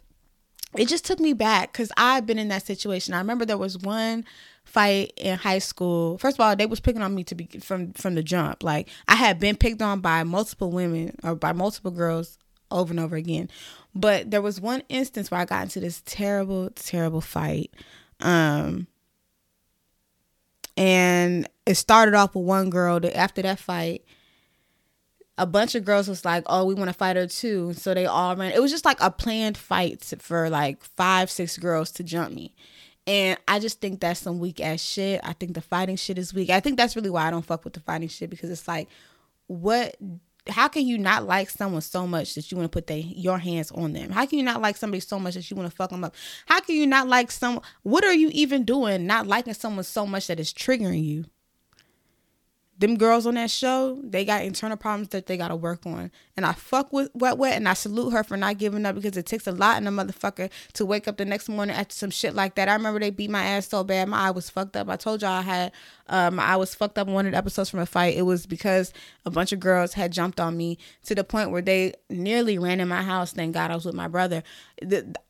it 0.76 0.88
just 0.88 1.06
took 1.06 1.20
me 1.20 1.34
back 1.34 1.72
because 1.72 1.92
I've 1.98 2.26
been 2.26 2.40
in 2.40 2.48
that 2.48 2.66
situation. 2.66 3.14
I 3.14 3.20
remember 3.20 3.46
there 3.46 3.58
was 3.58 3.78
one 3.78 4.26
fight 4.66 5.14
in 5.18 5.38
high 5.38 5.60
school. 5.60 6.18
First 6.18 6.38
of 6.38 6.42
all, 6.42 6.56
they 6.56 6.66
was 6.66 6.80
picking 6.80 7.02
on 7.02 7.14
me 7.14 7.24
to 7.26 7.36
be 7.36 7.46
from 7.62 7.94
from 7.94 8.16
the 8.16 8.24
jump. 8.24 8.64
Like 8.64 8.90
I 9.08 9.16
had 9.16 9.40
been 9.40 9.56
picked 9.56 9.82
on 9.82 10.02
by 10.02 10.24
multiple 10.24 10.72
women 10.72 11.16
or 11.24 11.36
by 11.36 11.52
multiple 11.52 11.92
girls 11.92 12.40
over 12.72 12.92
and 12.92 13.00
over 13.00 13.16
again. 13.16 13.50
But 13.94 14.32
there 14.32 14.42
was 14.42 14.60
one 14.60 14.82
instance 14.90 15.30
where 15.30 15.42
I 15.42 15.46
got 15.46 15.64
into 15.64 15.80
this 15.80 16.02
terrible, 16.06 16.72
terrible 16.72 17.22
fight. 17.22 17.72
Um 18.20 18.88
and 20.76 21.48
it 21.68 21.76
started 21.76 22.16
off 22.16 22.34
with 22.34 22.46
one 22.46 22.72
girl 22.72 23.00
that 23.00 23.16
after 23.16 23.44
that 23.44 23.60
fight 23.60 24.04
a 25.38 25.46
bunch 25.46 25.76
of 25.76 25.86
girls 25.86 26.08
was 26.08 26.26
like, 26.26 26.44
"Oh, 26.48 26.66
we 26.66 26.76
want 26.76 26.90
to 26.90 26.94
fight 26.94 27.16
her 27.16 27.28
too." 27.28 27.74
So 27.74 27.94
they 27.94 28.06
all 28.06 28.36
ran. 28.36 28.52
It 28.52 28.62
was 28.62 28.72
just 28.72 28.86
like 28.86 29.00
a 29.02 29.10
planned 29.12 29.58
fight 29.58 30.04
for 30.20 30.50
like 30.50 30.84
five, 30.84 31.32
six 31.32 31.58
girls 31.58 31.92
to 31.92 32.04
jump 32.04 32.34
me. 32.34 32.54
And 33.06 33.38
I 33.48 33.60
just 33.60 33.82
think 33.82 34.00
that's 34.00 34.22
some 34.22 34.40
weak 34.40 34.62
ass 34.62 34.82
shit. 34.82 35.20
I 35.24 35.34
think 35.34 35.56
the 35.56 35.62
fighting 35.62 35.98
shit 35.98 36.18
is 36.18 36.34
weak. 36.34 36.50
I 36.50 36.60
think 36.60 36.78
that's 36.78 36.96
really 36.96 37.10
why 37.10 37.28
I 37.28 37.32
don't 37.32 37.46
fuck 37.46 37.64
with 37.66 37.74
the 37.74 37.82
fighting 37.82 38.08
shit 38.08 38.30
because 38.30 38.50
it's 38.50 38.68
like, 38.68 38.88
what? 39.48 39.98
How 40.50 40.68
can 40.68 40.86
you 40.86 40.98
not 40.98 41.26
like 41.26 41.50
someone 41.50 41.82
so 41.82 42.06
much 42.06 42.36
that 42.36 42.52
you 42.52 42.58
want 42.58 42.70
to 42.70 42.76
put 42.76 42.88
they, 42.88 43.00
your 43.00 43.38
hands 43.38 43.72
on 43.72 43.94
them? 43.94 44.10
How 44.12 44.26
can 44.26 44.40
you 44.40 44.44
not 44.44 44.62
like 44.62 44.76
somebody 44.76 45.00
so 45.00 45.18
much 45.18 45.36
that 45.36 45.50
you 45.50 45.56
want 45.56 45.70
to 45.70 45.76
fuck 45.76 45.90
them 45.90 46.04
up? 46.04 46.16
How 46.48 46.60
can 46.60 46.76
you 46.76 46.86
not 46.86 47.08
like 47.08 47.32
someone? 47.32 47.64
What 47.84 48.04
are 48.04 48.14
you 48.14 48.30
even 48.34 48.66
doing? 48.66 49.08
Not 49.08 49.26
liking 49.26 49.54
someone 49.54 49.86
so 49.86 50.06
much 50.06 50.28
that 50.28 50.42
it's 50.42 50.52
triggering 50.52 51.04
you? 51.04 51.26
Them 52.80 52.98
girls 52.98 53.28
on 53.28 53.36
that 53.36 53.52
show, 53.52 54.00
they 54.04 54.26
got 54.26 54.44
internal 54.44 54.76
problems 54.76 55.10
that 55.10 55.28
they 55.28 55.38
gotta 55.38 55.56
work 55.56 55.86
on. 55.86 56.12
And 56.36 56.46
I 56.46 56.54
fuck 56.54 56.92
with 56.92 57.10
Wet 57.14 57.38
Wet 57.38 57.56
and 57.56 57.70
I 57.70 57.74
salute 57.74 58.12
her 58.12 58.24
for 58.24 58.36
not 58.36 58.58
giving 58.58 58.86
up 58.86 58.96
because 58.96 59.16
it 59.16 59.28
takes 59.28 59.46
a 59.46 59.52
lot 59.52 59.80
in 59.80 59.88
a 59.88 59.92
motherfucker 59.92 60.50
to 60.74 60.86
wake 60.86 61.08
up 61.08 61.18
the 61.18 61.26
next 61.26 61.50
morning 61.50 61.76
after 61.76 61.94
some 61.94 62.10
shit 62.10 62.34
like 62.34 62.56
that. 62.56 62.70
I 62.70 62.74
remember 62.74 63.00
they 63.00 63.12
beat 63.12 63.30
my 63.30 63.44
ass 63.44 63.68
so 63.68 63.84
bad, 63.84 64.10
my 64.10 64.28
eye 64.28 64.32
was 64.32 64.50
fucked 64.50 64.76
up. 64.76 64.90
I 64.90 64.96
told 64.96 65.22
y'all 65.22 65.32
I 65.32 65.42
had 65.42 65.72
um 66.08 66.40
I 66.40 66.56
was 66.56 66.74
fucked 66.74 66.98
up 66.98 67.08
one 67.08 67.26
of 67.28 67.34
the 67.34 67.38
episodes 67.38 67.70
from 67.70 67.80
a 67.80 67.86
fight. 67.86 68.18
It 68.18 68.24
was 68.24 68.46
because 68.48 68.92
a 69.26 69.30
bunch 69.30 69.52
of 69.52 69.60
girls 69.60 69.94
had 69.94 70.12
jumped 70.12 70.40
on 70.40 70.58
me 70.58 70.80
to 71.06 71.14
the 71.14 71.24
point 71.24 71.52
where 71.52 71.62
they 71.62 71.94
nearly 72.10 72.58
ran 72.58 72.80
in 72.80 72.88
my 72.88 73.04
house. 73.04 73.34
Thank 73.34 73.54
God 73.54 73.70
I 73.70 73.76
was 73.76 73.86
with 73.86 73.96
my 73.96 74.08
brother. 74.08 74.42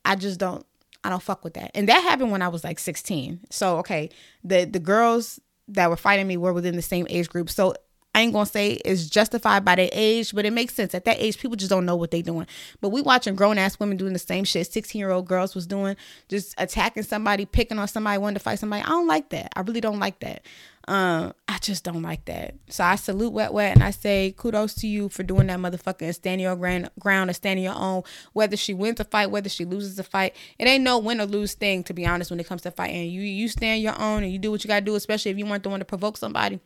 I 0.05 0.15
just 0.15 0.39
don't 0.39 0.65
I 1.03 1.09
don't 1.09 1.21
fuck 1.21 1.43
with 1.43 1.55
that. 1.55 1.71
And 1.75 1.89
that 1.89 2.01
happened 2.01 2.31
when 2.31 2.41
I 2.41 2.47
was 2.47 2.63
like 2.63 2.79
16. 2.79 3.41
So 3.49 3.77
okay, 3.79 4.09
the 4.43 4.63
the 4.63 4.79
girls 4.79 5.39
that 5.69 5.89
were 5.89 5.97
fighting 5.97 6.27
me 6.27 6.37
were 6.37 6.53
within 6.53 6.75
the 6.75 6.81
same 6.81 7.07
age 7.09 7.29
group. 7.29 7.49
So 7.49 7.73
I 8.15 8.21
ain't 8.21 8.33
gonna 8.33 8.45
say 8.45 8.73
it's 8.85 9.07
justified 9.07 9.65
by 9.65 9.75
their 9.75 9.89
age, 9.91 10.33
but 10.35 10.45
it 10.45 10.51
makes 10.53 10.75
sense. 10.75 10.93
At 10.93 11.05
that 11.05 11.17
age, 11.19 11.39
people 11.39 11.55
just 11.55 11.71
don't 11.71 11.85
know 11.85 11.95
what 11.95 12.11
they're 12.11 12.21
doing. 12.21 12.45
But 12.79 12.89
we 12.89 13.01
watching 13.01 13.35
grown 13.35 13.57
ass 13.57 13.79
women 13.79 13.97
doing 13.97 14.13
the 14.13 14.19
same 14.19 14.43
shit 14.43 14.71
16 14.71 14.99
year 14.99 15.09
old 15.09 15.27
girls 15.27 15.55
was 15.55 15.65
doing, 15.65 15.95
just 16.29 16.53
attacking 16.59 17.03
somebody, 17.03 17.45
picking 17.45 17.79
on 17.79 17.87
somebody, 17.87 18.19
wanting 18.19 18.35
to 18.35 18.39
fight 18.39 18.59
somebody. 18.59 18.83
I 18.83 18.89
don't 18.89 19.07
like 19.07 19.29
that. 19.29 19.51
I 19.55 19.61
really 19.61 19.81
don't 19.81 19.99
like 19.99 20.19
that. 20.19 20.45
Um, 20.87 21.33
I 21.47 21.59
just 21.59 21.85
don't 21.85 22.01
like 22.01 22.25
that. 22.25 22.55
So 22.67 22.83
I 22.83 22.95
salute 22.95 23.31
Wet 23.31 23.53
Wet 23.53 23.73
and 23.73 23.83
I 23.83 23.91
say 23.91 24.33
kudos 24.35 24.73
to 24.75 24.87
you 24.87 25.07
for 25.09 25.23
doing 25.23 25.47
that 25.47 25.59
motherfucker 25.59 26.01
and 26.01 26.13
standing 26.13 26.43
your 26.43 26.57
ground, 26.57 26.89
ground 26.99 27.29
and 27.29 27.35
standing 27.35 27.63
your 27.63 27.75
own. 27.75 28.03
Whether 28.33 28.57
she 28.57 28.73
wins 28.73 28.99
a 28.99 29.05
fight, 29.05 29.31
whether 29.31 29.49
she 29.49 29.65
loses 29.65 29.97
a 29.97 30.03
fight, 30.03 30.35
it 30.59 30.67
ain't 30.67 30.83
no 30.83 30.99
win 30.99 31.21
or 31.21 31.25
lose 31.25 31.53
thing 31.53 31.83
to 31.85 31.93
be 31.93 32.05
honest 32.05 32.31
when 32.31 32.39
it 32.39 32.47
comes 32.47 32.63
to 32.63 32.71
fighting. 32.71 33.09
You 33.09 33.21
you 33.21 33.47
stand 33.47 33.81
your 33.81 33.99
own 33.99 34.23
and 34.23 34.31
you 34.31 34.39
do 34.39 34.51
what 34.51 34.63
you 34.63 34.67
gotta 34.67 34.85
do, 34.85 34.95
especially 34.95 35.31
if 35.31 35.37
you 35.37 35.45
weren't 35.45 35.63
the 35.63 35.69
one 35.69 35.79
to 35.79 35.85
provoke 35.85 36.17
somebody. 36.17 36.59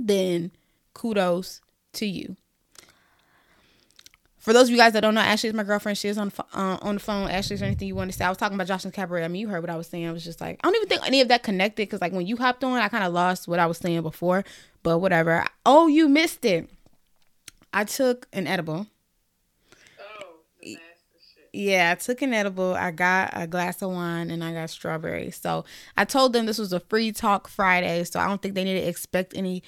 Then 0.00 0.50
kudos 0.94 1.60
to 1.94 2.06
you. 2.06 2.36
For 4.48 4.54
those 4.54 4.68
of 4.68 4.70
you 4.70 4.78
guys 4.78 4.94
that 4.94 5.00
don't 5.00 5.14
know, 5.14 5.20
Ashley 5.20 5.50
is 5.50 5.54
my 5.54 5.62
girlfriend. 5.62 5.98
She 5.98 6.08
is 6.08 6.16
on 6.16 6.32
uh, 6.54 6.78
on 6.80 6.94
the 6.94 7.00
phone. 7.00 7.28
Ashley, 7.28 7.54
is 7.54 7.60
there 7.60 7.66
anything 7.66 7.86
you 7.86 7.94
want 7.94 8.10
to 8.10 8.16
say? 8.16 8.24
I 8.24 8.30
was 8.30 8.38
talking 8.38 8.58
about 8.58 8.66
Joseline 8.66 8.94
Cabaret. 8.94 9.24
I 9.24 9.28
mean, 9.28 9.42
you 9.42 9.48
heard 9.48 9.62
what 9.62 9.68
I 9.68 9.76
was 9.76 9.88
saying. 9.88 10.06
I 10.06 10.12
was 10.12 10.24
just 10.24 10.40
like, 10.40 10.58
I 10.62 10.66
don't 10.66 10.76
even 10.76 10.88
think 10.88 11.06
any 11.06 11.20
of 11.20 11.28
that 11.28 11.42
connected 11.42 11.82
because, 11.82 12.00
like, 12.00 12.12
when 12.12 12.26
you 12.26 12.36
hopped 12.38 12.64
on, 12.64 12.78
I 12.78 12.88
kind 12.88 13.04
of 13.04 13.12
lost 13.12 13.46
what 13.46 13.58
I 13.58 13.66
was 13.66 13.76
saying 13.76 14.00
before. 14.00 14.44
But 14.82 15.00
whatever. 15.00 15.44
Oh, 15.66 15.86
you 15.86 16.08
missed 16.08 16.46
it. 16.46 16.70
I 17.74 17.84
took 17.84 18.26
an 18.32 18.46
edible. 18.46 18.86
Yeah, 21.52 21.92
I 21.92 21.94
took 21.94 22.22
an 22.22 22.34
edible. 22.34 22.74
I 22.74 22.90
got 22.90 23.30
a 23.32 23.46
glass 23.46 23.80
of 23.82 23.90
wine 23.90 24.30
and 24.30 24.44
I 24.44 24.52
got 24.52 24.70
strawberries. 24.70 25.36
So 25.36 25.64
I 25.96 26.04
told 26.04 26.32
them 26.32 26.46
this 26.46 26.58
was 26.58 26.72
a 26.72 26.80
free 26.80 27.12
talk 27.12 27.48
Friday. 27.48 28.04
So 28.04 28.20
I 28.20 28.26
don't 28.26 28.40
think 28.42 28.54
they 28.54 28.64
need 28.64 28.80
to 28.80 28.86
expect 28.86 29.34
any 29.36 29.62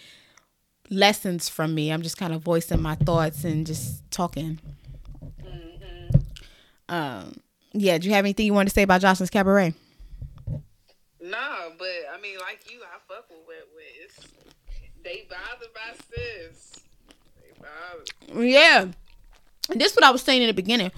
lessons 0.91 1.49
from 1.49 1.75
me. 1.75 1.91
I'm 1.91 2.03
just 2.03 2.17
kind 2.17 2.33
of 2.33 2.43
voicing 2.43 2.83
my 2.83 2.97
thoughts 2.97 3.45
and 3.45 3.67
just 3.67 4.09
talking. 4.11 4.61
Mm-hmm. 5.43 6.19
Um, 6.89 7.37
yeah. 7.73 7.99
Do 7.99 8.09
you 8.09 8.15
have 8.15 8.25
anything 8.25 8.47
you 8.47 8.55
want 8.55 8.69
to 8.69 8.75
say 8.75 8.83
about 8.83 9.01
Joseline's 9.01 9.31
Cabaret? 9.31 9.75
No, 11.23 11.73
but 11.79 11.89
I 12.13 12.21
mean, 12.21 12.39
like 12.41 12.71
you, 12.71 12.81
I 12.83 12.99
fuck 13.07 13.29
with 13.31 13.39
Wet 13.47 13.67
Wet. 13.75 14.27
They 15.03 15.27
bothered 15.29 15.73
by 15.73 15.95
sis. 16.15 16.81
They 17.37 17.53
bothered. 17.59 18.51
Yeah. 18.51 18.89
This 19.69 19.93
is 19.93 19.97
what 19.97 20.05
I 20.05 20.11
was 20.11 20.23
saying 20.23 20.43
in 20.43 20.49
the 20.49 20.55
beginning. 20.55 20.91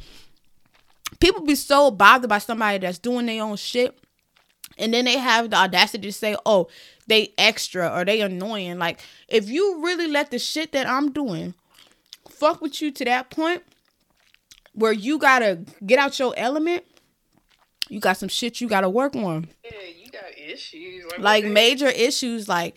People 1.22 1.46
be 1.46 1.54
so 1.54 1.90
bothered 1.90 2.28
by 2.28 2.38
somebody 2.38 2.78
that's 2.78 2.98
doing 2.98 3.26
their 3.26 3.44
own 3.44 3.56
shit, 3.56 3.96
and 4.76 4.92
then 4.92 5.04
they 5.04 5.18
have 5.18 5.50
the 5.50 5.56
audacity 5.56 6.08
to 6.08 6.12
say, 6.12 6.36
"Oh, 6.44 6.68
they 7.06 7.32
extra 7.38 7.88
or 7.88 8.04
they 8.04 8.20
annoying. 8.20 8.78
Like 8.78 9.00
if 9.28 9.48
you 9.48 9.84
really 9.84 10.08
let 10.08 10.30
the 10.30 10.38
shit 10.38 10.72
that 10.72 10.88
I'm 10.88 11.12
doing 11.12 11.54
fuck 12.28 12.60
with 12.60 12.80
you 12.80 12.90
to 12.90 13.04
that 13.04 13.30
point 13.30 13.62
where 14.74 14.92
you 14.92 15.18
gotta 15.18 15.60
get 15.84 15.98
out 15.98 16.18
your 16.18 16.34
element, 16.36 16.84
you 17.88 18.00
got 18.00 18.16
some 18.16 18.28
shit 18.28 18.60
you 18.60 18.68
gotta 18.68 18.88
work 18.88 19.14
on. 19.14 19.48
Yeah, 19.64 19.70
you 19.96 20.10
got 20.10 20.36
issues. 20.38 21.04
Like, 21.12 21.20
like 21.20 21.44
major 21.44 21.88
issues, 21.88 22.48
like 22.48 22.76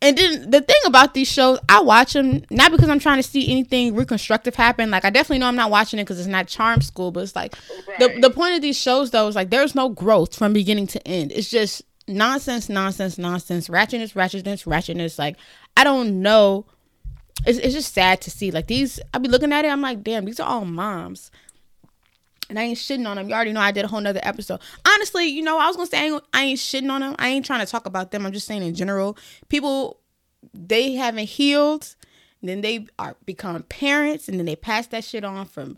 and 0.00 0.16
then 0.16 0.50
the 0.50 0.60
thing 0.60 0.80
about 0.86 1.14
these 1.14 1.28
shows, 1.28 1.58
I 1.68 1.80
watch 1.80 2.12
them 2.12 2.42
not 2.50 2.70
because 2.70 2.88
I'm 2.88 3.00
trying 3.00 3.18
to 3.18 3.28
see 3.28 3.50
anything 3.50 3.94
reconstructive 3.94 4.54
happen. 4.54 4.90
Like 4.90 5.04
I 5.04 5.10
definitely 5.10 5.38
know 5.38 5.46
I'm 5.46 5.56
not 5.56 5.70
watching 5.70 5.98
it 5.98 6.04
because 6.04 6.18
it's 6.18 6.28
not 6.28 6.46
charm 6.46 6.80
school, 6.82 7.10
but 7.10 7.24
it's 7.24 7.34
like 7.34 7.56
right. 7.88 8.14
the 8.14 8.20
the 8.20 8.30
point 8.30 8.54
of 8.54 8.62
these 8.62 8.78
shows 8.78 9.10
though 9.10 9.26
is 9.28 9.34
like 9.34 9.50
there's 9.50 9.74
no 9.74 9.88
growth 9.88 10.36
from 10.36 10.52
beginning 10.52 10.86
to 10.88 11.08
end. 11.08 11.32
It's 11.32 11.50
just 11.50 11.82
nonsense, 12.08 12.68
nonsense, 12.68 13.18
nonsense, 13.18 13.68
ratchetness, 13.68 14.14
ratchetness, 14.14 14.66
ratchetness. 14.66 15.18
Like, 15.18 15.36
I 15.76 15.84
don't 15.84 16.22
know. 16.22 16.66
It's, 17.46 17.58
it's 17.58 17.74
just 17.74 17.94
sad 17.94 18.20
to 18.22 18.30
see. 18.30 18.50
Like, 18.50 18.66
these, 18.66 18.98
I 19.14 19.18
be 19.18 19.28
looking 19.28 19.52
at 19.52 19.64
it, 19.64 19.68
I'm 19.68 19.82
like, 19.82 20.02
damn, 20.02 20.24
these 20.24 20.40
are 20.40 20.48
all 20.48 20.64
moms. 20.64 21.30
And 22.48 22.58
I 22.58 22.62
ain't 22.62 22.78
shitting 22.78 23.06
on 23.06 23.16
them. 23.16 23.28
You 23.28 23.34
already 23.34 23.52
know 23.52 23.60
I 23.60 23.72
did 23.72 23.84
a 23.84 23.88
whole 23.88 24.00
nother 24.00 24.20
episode. 24.22 24.60
Honestly, 24.86 25.26
you 25.26 25.42
know, 25.42 25.58
I 25.58 25.66
was 25.66 25.76
gonna 25.76 25.88
say 25.88 25.98
I 25.98 26.04
ain't, 26.04 26.24
I 26.32 26.42
ain't 26.44 26.58
shitting 26.58 26.90
on 26.90 27.00
them. 27.00 27.14
I 27.18 27.28
ain't 27.28 27.44
trying 27.44 27.60
to 27.60 27.70
talk 27.70 27.86
about 27.86 28.10
them. 28.10 28.24
I'm 28.24 28.32
just 28.32 28.46
saying 28.46 28.62
in 28.62 28.74
general, 28.74 29.16
people 29.48 30.00
they 30.54 30.92
haven't 30.92 31.26
healed, 31.26 31.94
then 32.42 32.60
they 32.62 32.86
are 32.98 33.16
become 33.26 33.62
parents, 33.64 34.28
and 34.28 34.38
then 34.38 34.46
they 34.46 34.56
pass 34.56 34.86
that 34.88 35.04
shit 35.04 35.24
on 35.24 35.46
from 35.46 35.76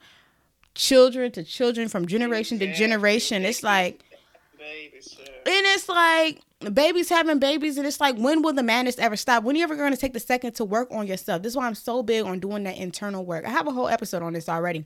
children 0.74 1.32
to 1.32 1.42
children, 1.42 1.88
from 1.88 2.06
generation 2.06 2.58
to 2.60 2.72
generation. 2.72 3.44
It's 3.44 3.62
like 3.62 4.04
and 4.60 5.66
it's 5.66 5.88
like 5.88 6.40
babies 6.72 7.08
having 7.08 7.38
babies, 7.38 7.78
and 7.78 7.86
it's 7.86 8.00
like, 8.00 8.16
when 8.16 8.42
will 8.42 8.52
the 8.52 8.62
madness 8.62 8.98
ever 8.98 9.16
stop? 9.16 9.44
When 9.44 9.56
are 9.56 9.58
you 9.58 9.64
ever 9.64 9.76
going 9.76 9.92
to 9.92 9.96
take 9.96 10.12
the 10.12 10.20
second 10.20 10.52
to 10.56 10.64
work 10.64 10.88
on 10.90 11.06
yourself? 11.06 11.42
This 11.42 11.52
is 11.52 11.56
why 11.56 11.66
I'm 11.66 11.74
so 11.74 12.02
big 12.02 12.24
on 12.24 12.38
doing 12.38 12.64
that 12.64 12.76
internal 12.76 13.24
work. 13.24 13.46
I 13.46 13.50
have 13.50 13.66
a 13.66 13.72
whole 13.72 13.88
episode 13.88 14.22
on 14.22 14.34
this 14.34 14.48
already, 14.48 14.84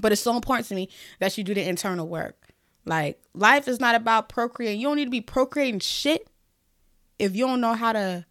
but 0.00 0.12
it's 0.12 0.20
so 0.20 0.34
important 0.34 0.68
to 0.68 0.74
me 0.74 0.88
that 1.20 1.36
you 1.36 1.44
do 1.44 1.54
the 1.54 1.68
internal 1.68 2.08
work. 2.08 2.48
Like, 2.84 3.20
life 3.34 3.68
is 3.68 3.80
not 3.80 3.94
about 3.94 4.28
procreating. 4.28 4.80
You 4.80 4.88
don't 4.88 4.96
need 4.96 5.04
to 5.04 5.10
be 5.10 5.20
procreating 5.20 5.80
shit 5.80 6.28
if 7.18 7.36
you 7.36 7.46
don't 7.46 7.60
know 7.60 7.74
how 7.74 7.92
to, 7.92 8.26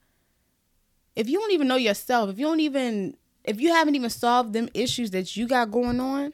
if 1.15 1.29
you 1.29 1.39
don't 1.39 1.51
even 1.51 1.67
know 1.67 1.77
yourself, 1.77 2.29
if 2.29 2.37
you 2.37 2.45
don't 2.45 2.59
even, 2.59 3.15
if 3.43 3.61
you 3.61 3.69
haven't 3.69 3.95
even 3.95 4.09
solved 4.09 4.53
them 4.53 4.69
issues 4.73 5.11
that 5.11 5.37
you 5.37 5.47
got 5.47 5.71
going 5.71 5.99
on, 5.99 6.33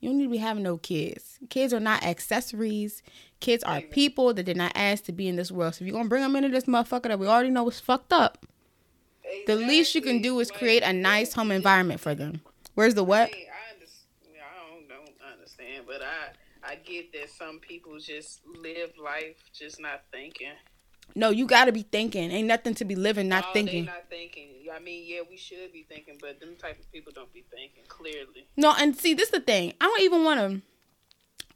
you 0.00 0.10
don't 0.10 0.18
need 0.18 0.24
to 0.24 0.30
be 0.30 0.36
having 0.36 0.62
no 0.62 0.76
kids. 0.76 1.38
Kids 1.48 1.72
are 1.72 1.80
not 1.80 2.04
accessories. 2.04 3.02
Kids 3.40 3.64
are 3.64 3.80
people 3.80 4.32
that 4.34 4.44
did 4.44 4.56
not 4.56 4.72
ask 4.74 5.04
to 5.04 5.12
be 5.12 5.26
in 5.26 5.36
this 5.36 5.50
world. 5.50 5.74
So 5.74 5.82
if 5.82 5.88
you're 5.88 5.96
gonna 5.96 6.08
bring 6.08 6.22
them 6.22 6.36
into 6.36 6.48
this 6.48 6.64
motherfucker 6.64 7.04
that 7.04 7.18
we 7.18 7.26
already 7.26 7.50
know 7.50 7.68
is 7.68 7.80
fucked 7.80 8.12
up, 8.12 8.46
exactly. 9.24 9.54
the 9.54 9.66
least 9.66 9.94
you 9.94 10.02
can 10.02 10.22
do 10.22 10.38
is 10.38 10.50
create 10.50 10.82
a 10.82 10.92
nice 10.92 11.32
home 11.32 11.50
environment 11.50 12.00
for 12.00 12.14
them. 12.14 12.40
Where's 12.74 12.94
the 12.94 13.04
what? 13.04 13.30
I, 13.30 13.32
mean, 13.32 13.46
I, 13.48 13.72
understand, 13.74 14.36
I 14.38 14.70
don't, 14.70 14.88
but 15.86 16.02
I 16.02 16.68
I 16.68 16.76
get 16.76 17.12
that 17.12 17.30
some 17.30 17.60
people 17.60 17.98
just 17.98 18.40
live 18.46 18.92
life 19.02 19.36
just 19.52 19.80
not 19.80 20.02
thinking. 20.12 20.52
No, 21.14 21.30
you 21.30 21.46
got 21.46 21.66
to 21.66 21.72
be 21.72 21.82
thinking. 21.82 22.30
Ain't 22.30 22.48
nothing 22.48 22.74
to 22.74 22.84
be 22.84 22.96
living 22.96 23.28
not 23.28 23.44
no, 23.46 23.52
thinking. 23.52 23.84
Not 23.84 24.08
thinking. 24.10 24.48
I 24.74 24.80
mean, 24.80 25.04
yeah, 25.06 25.20
we 25.28 25.36
should 25.36 25.72
be 25.72 25.86
thinking, 25.88 26.18
but 26.20 26.40
them 26.40 26.56
type 26.58 26.78
of 26.80 26.90
people 26.92 27.12
don't 27.14 27.32
be 27.32 27.44
thinking 27.50 27.84
clearly. 27.88 28.48
No, 28.56 28.74
and 28.76 28.96
see, 28.96 29.14
this 29.14 29.26
is 29.26 29.32
the 29.32 29.40
thing. 29.40 29.74
I 29.80 29.84
don't 29.84 30.02
even 30.02 30.24
want 30.24 30.40
to. 30.40 30.62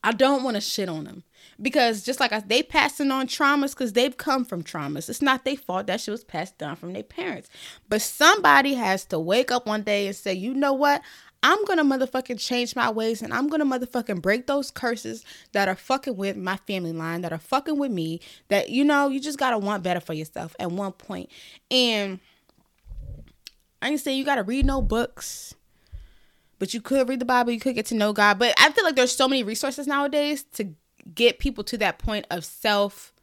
I 0.03 0.13
don't 0.13 0.43
want 0.43 0.55
to 0.55 0.63
shit 0.63 0.89
on 0.89 1.05
them 1.05 1.25
because 1.61 2.03
just 2.03 2.21
like 2.21 2.33
I, 2.33 2.41
they 2.41 2.63
passing 2.63 3.11
on 3.11 3.27
traumas 3.27 3.73
because 3.73 3.93
they've 3.93 4.17
come 4.17 4.47
from 4.47 4.63
traumas. 4.63 5.11
It's 5.11 5.21
not 5.21 5.45
their 5.45 5.57
fault 5.57 5.89
that 5.89 6.01
shit 6.01 6.13
was 6.13 6.25
passed 6.25 6.57
down 6.57 6.77
from 6.77 6.95
their 6.95 7.03
parents. 7.03 7.51
But 7.87 8.01
somebody 8.01 8.75
has 8.75 9.05
to 9.07 9.19
wake 9.19 9.51
up 9.51 9.67
one 9.67 9.83
day 9.83 10.07
and 10.07 10.17
say, 10.17 10.33
you 10.33 10.55
know 10.55 10.73
what? 10.73 11.03
I'm 11.43 11.65
gonna 11.65 11.85
motherfucking 11.85 12.39
change 12.39 12.77
my 12.77 12.91
ways 12.91 13.23
and 13.23 13.33
I'm 13.33 13.49
gonna 13.49 13.65
motherfucking 13.65 14.21
break 14.21 14.47
those 14.47 14.71
curses 14.71 15.25
that 15.53 15.69
are 15.69 15.75
fucking 15.75 16.17
with 16.17 16.37
my 16.37 16.57
family 16.67 16.93
line, 16.93 17.23
that 17.23 17.33
are 17.33 17.39
fucking 17.39 17.79
with 17.79 17.91
me, 17.91 18.21
that 18.49 18.69
you 18.69 18.85
know, 18.85 19.09
you 19.09 19.21
just 19.21 19.39
gotta 19.39 19.59
want 19.59 19.83
better 19.83 20.01
for 20.01 20.13
yourself 20.13 20.55
at 20.59 20.71
one 20.71 20.93
point. 20.93 21.31
And 21.71 22.21
I 23.81 23.89
ain't 23.91 24.01
saying 24.01 24.19
you 24.19 24.25
gotta 24.25 24.43
read 24.43 24.67
no 24.67 24.83
books, 24.83 25.55
but 26.59 26.75
you 26.75 26.83
could 26.83 27.09
read 27.09 27.21
the 27.21 27.25
Bible, 27.25 27.53
you 27.53 27.61
could 27.61 27.75
get 27.75 27.87
to 27.87 27.95
know 27.95 28.13
God. 28.13 28.39
But 28.39 28.55
I 28.59 28.71
feel 28.71 28.85
like 28.85 28.97
there's 28.97 29.17
so 29.17 29.29
many 29.29 29.43
resources 29.43 29.87
nowadays 29.87 30.43
to 30.55 30.75
get 31.15 31.39
people 31.39 31.65
to 31.65 31.79
that 31.79 31.99
point 31.99 32.27
of 32.31 32.45
self 32.45 33.15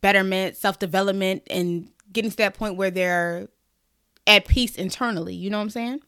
betterment, 0.00 0.56
self 0.56 0.78
development, 0.78 1.42
and 1.50 1.90
getting 2.12 2.30
to 2.30 2.36
that 2.38 2.54
point 2.54 2.76
where 2.76 2.90
they're 2.90 3.48
at 4.26 4.46
peace 4.46 4.74
internally. 4.76 5.34
You 5.34 5.50
know 5.50 5.58
what 5.58 5.64
I'm 5.64 5.70
saying? 5.70 6.00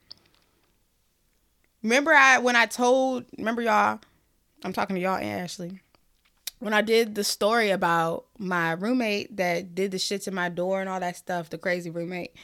Remember 1.83 2.13
I 2.13 2.39
when 2.39 2.57
I 2.57 2.67
told 2.67 3.25
remember 3.39 3.63
y'all, 3.63 4.01
I'm 4.65 4.73
talking 4.73 4.97
to 4.97 5.03
y'all 5.03 5.17
and 5.17 5.41
Ashley. 5.41 5.81
When 6.59 6.75
I 6.75 6.83
did 6.83 7.15
the 7.15 7.25
story 7.25 7.71
about 7.71 8.27
my 8.39 8.73
roommate 8.73 9.39
that 9.39 9.75
did 9.75 9.93
the 9.93 9.99
shit 9.99 10.23
to 10.23 10.31
my 10.31 10.51
door 10.51 10.81
and 10.81 10.91
all 10.91 11.01
that 11.01 11.17
stuff, 11.17 11.49
the 11.49 11.57
crazy 11.57 11.89
roommate. 11.89 12.35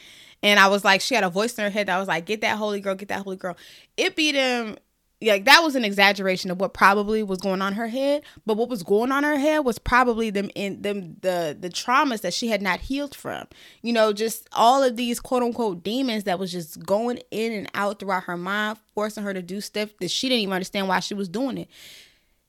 And 0.41 0.59
I 0.59 0.67
was 0.67 0.83
like, 0.83 1.01
she 1.01 1.13
had 1.13 1.23
a 1.23 1.29
voice 1.29 1.57
in 1.57 1.63
her 1.63 1.69
head 1.69 1.87
that 1.87 1.99
was 1.99 2.07
like, 2.07 2.25
get 2.25 2.41
that 2.41 2.57
holy 2.57 2.79
girl, 2.79 2.95
get 2.95 3.09
that 3.09 3.23
holy 3.23 3.37
girl. 3.37 3.55
It 3.95 4.15
beat 4.15 4.33
him 4.33 4.77
like 5.21 5.45
that 5.45 5.63
was 5.63 5.75
an 5.75 5.83
exaggeration 5.83 6.51
of 6.51 6.59
what 6.59 6.73
probably 6.73 7.23
was 7.23 7.39
going 7.39 7.61
on 7.61 7.73
her 7.73 7.87
head 7.87 8.21
but 8.45 8.55
what 8.55 8.69
was 8.69 8.83
going 8.83 9.11
on 9.11 9.23
her 9.23 9.37
head 9.37 9.59
was 9.59 9.79
probably 9.79 10.29
them 10.29 10.49
in 10.53 10.81
them 10.81 11.15
the 11.21 11.57
the 11.59 11.69
traumas 11.69 12.21
that 12.21 12.33
she 12.33 12.49
had 12.49 12.61
not 12.61 12.79
healed 12.81 13.15
from. 13.15 13.47
You 13.81 13.93
know 13.93 14.13
just 14.13 14.47
all 14.53 14.83
of 14.83 14.95
these 14.95 15.19
quote 15.19 15.43
unquote 15.43 15.83
demons 15.83 16.25
that 16.25 16.39
was 16.39 16.51
just 16.51 16.83
going 16.85 17.19
in 17.31 17.51
and 17.51 17.71
out 17.73 17.99
throughout 17.99 18.23
her 18.25 18.37
mind 18.37 18.77
forcing 18.93 19.23
her 19.23 19.33
to 19.33 19.41
do 19.41 19.61
stuff 19.61 19.89
that 19.99 20.11
she 20.11 20.29
didn't 20.29 20.41
even 20.41 20.53
understand 20.53 20.87
why 20.87 20.99
she 20.99 21.13
was 21.13 21.29
doing 21.29 21.57
it. 21.57 21.69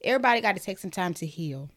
Everybody 0.04 0.40
got 0.40 0.56
to 0.56 0.62
take 0.62 0.78
some 0.78 0.90
time 0.90 1.14
to 1.14 1.26
heal. 1.26 1.70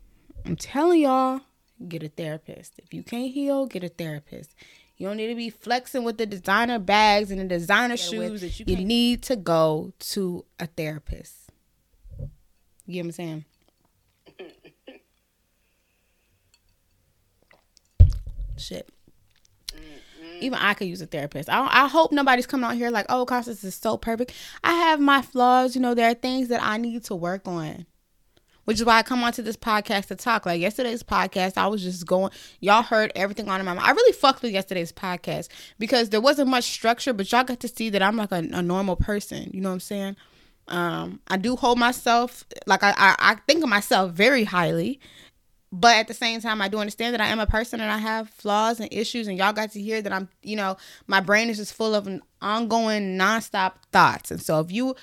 I'm 0.46 0.56
telling 0.56 1.02
y'all 1.02 1.42
get 1.88 2.04
a 2.04 2.10
therapist. 2.10 2.74
If 2.78 2.94
you 2.94 3.02
can't 3.02 3.32
heal 3.32 3.66
get 3.66 3.84
a 3.84 3.90
therapist 3.90 4.54
you 5.01 5.08
don't 5.08 5.17
need 5.17 5.29
to 5.29 5.36
be 5.36 5.50
flexing 5.50 6.03
with 6.03 6.20
the 6.20 6.27
designer 6.27 6.77
bags 6.77 7.31
and 7.31 7.39
the 7.39 7.46
designer 7.46 7.98
shoes. 7.98 8.41
That 8.41 8.60
you, 8.60 8.65
you 8.67 8.86
need 8.86 9.24
to 9.24 9.36
go 9.36 9.93
to 9.98 10.46
a 10.60 10.67
therapist. 10.67 11.50
You 12.86 12.93
get 12.93 13.00
what 13.00 13.05
I'm 13.05 13.12
saying? 13.13 13.46
Shit. 18.58 18.91
Even 20.39 20.60
I 20.60 20.75
could 20.75 20.86
use 20.86 21.01
a 21.01 21.08
therapist. 21.08 21.50
I, 21.50 21.67
I 21.67 21.88
hope 21.88 22.12
nobody's 22.12 22.46
coming 22.46 22.65
out 22.65 22.75
here 22.75 22.91
like, 22.91 23.08
oh, 23.10 23.25
Constance 23.25 23.63
is 23.63 23.74
so 23.74 23.98
perfect. 23.98 24.34
I 24.63 24.74
have 24.74 25.00
my 25.00 25.24
flaws. 25.24 25.74
You 25.74 25.81
know, 25.81 25.96
there 25.96 26.12
are 26.12 26.13
things 26.13 26.48
that 26.50 26.62
I 26.62 26.77
need 26.77 27.03
to 27.05 27.15
work 27.15 27.48
on. 27.48 27.88
Which 28.65 28.80
is 28.80 28.86
why 28.86 29.00
I 29.00 29.03
come 29.03 29.24
onto 29.24 29.41
this 29.41 29.58
podcast 29.58 30.08
to 30.08 30.15
talk. 30.15 30.46
Like 30.46 30.62
yesterday's 30.62 31.03
podcast, 31.03 31.58
I 31.58 31.68
was 31.68 31.82
just 31.82 32.06
going. 32.06 32.32
Y'all 32.60 32.84
heard 32.84 33.12
everything 33.15 33.50
on 33.50 33.63
my 33.65 33.74
mind. 33.74 33.86
I 33.86 33.91
really 33.91 34.13
fucked 34.13 34.44
with 34.44 34.51
yesterday's 34.51 34.91
podcast 34.91 35.50
because 35.80 36.10
there 36.10 36.22
wasn't 36.22 36.50
much 36.50 36.65
structure, 36.65 37.13
but 37.13 37.32
y'all 37.32 37.44
got 37.44 37.60
to 37.62 37.68
see 37.68 37.89
that 37.89 38.01
I'm 38.01 38.18
like 38.18 38.32
a, 38.32 38.48
a 38.51 38.62
normal 38.62 38.96
person. 38.96 39.50
You 39.53 39.62
know 39.62 39.70
what 39.70 39.74
I'm 39.74 39.80
saying? 39.80 40.15
Um, 40.68 41.20
I 41.27 41.38
do 41.38 41.56
hold 41.56 41.80
myself 41.80 42.46
like 42.68 42.84
I, 42.84 42.94
I 42.98 43.15
I 43.20 43.36
think 43.48 43.63
of 43.63 43.70
myself 43.70 44.12
very 44.12 44.44
highly, 44.44 45.00
but 45.72 45.96
at 45.96 46.08
the 46.08 46.13
same 46.13 46.41
time, 46.41 46.62
I 46.62 46.68
do 46.68 46.80
understand 46.80 47.13
that 47.13 47.22
I 47.22 47.27
am 47.27 47.39
a 47.39 47.48
person 47.48 47.80
and 47.80 47.91
I 47.91 47.98
have 47.98 48.30
flaws 48.30 48.80
and 48.80 48.89
issues. 48.91 49.27
And 49.27 49.38
y'all 49.38 49.53
got 49.53 49.72
to 49.72 49.82
hear 49.82 50.01
that 50.01 50.12
I'm, 50.12 50.27
you 50.44 50.58
know, 50.58 50.75
my 51.08 51.22
brain 51.22 51.50
is 51.50 51.58
just 51.58 51.74
full 51.74 51.96
of 51.96 52.08
an 52.08 52.22
ongoing, 52.41 53.18
nonstop 53.18 53.74
thoughts. 53.91 54.32
And 54.32 54.41
so 54.41 54.60
if 54.60 54.72
you 54.72 54.96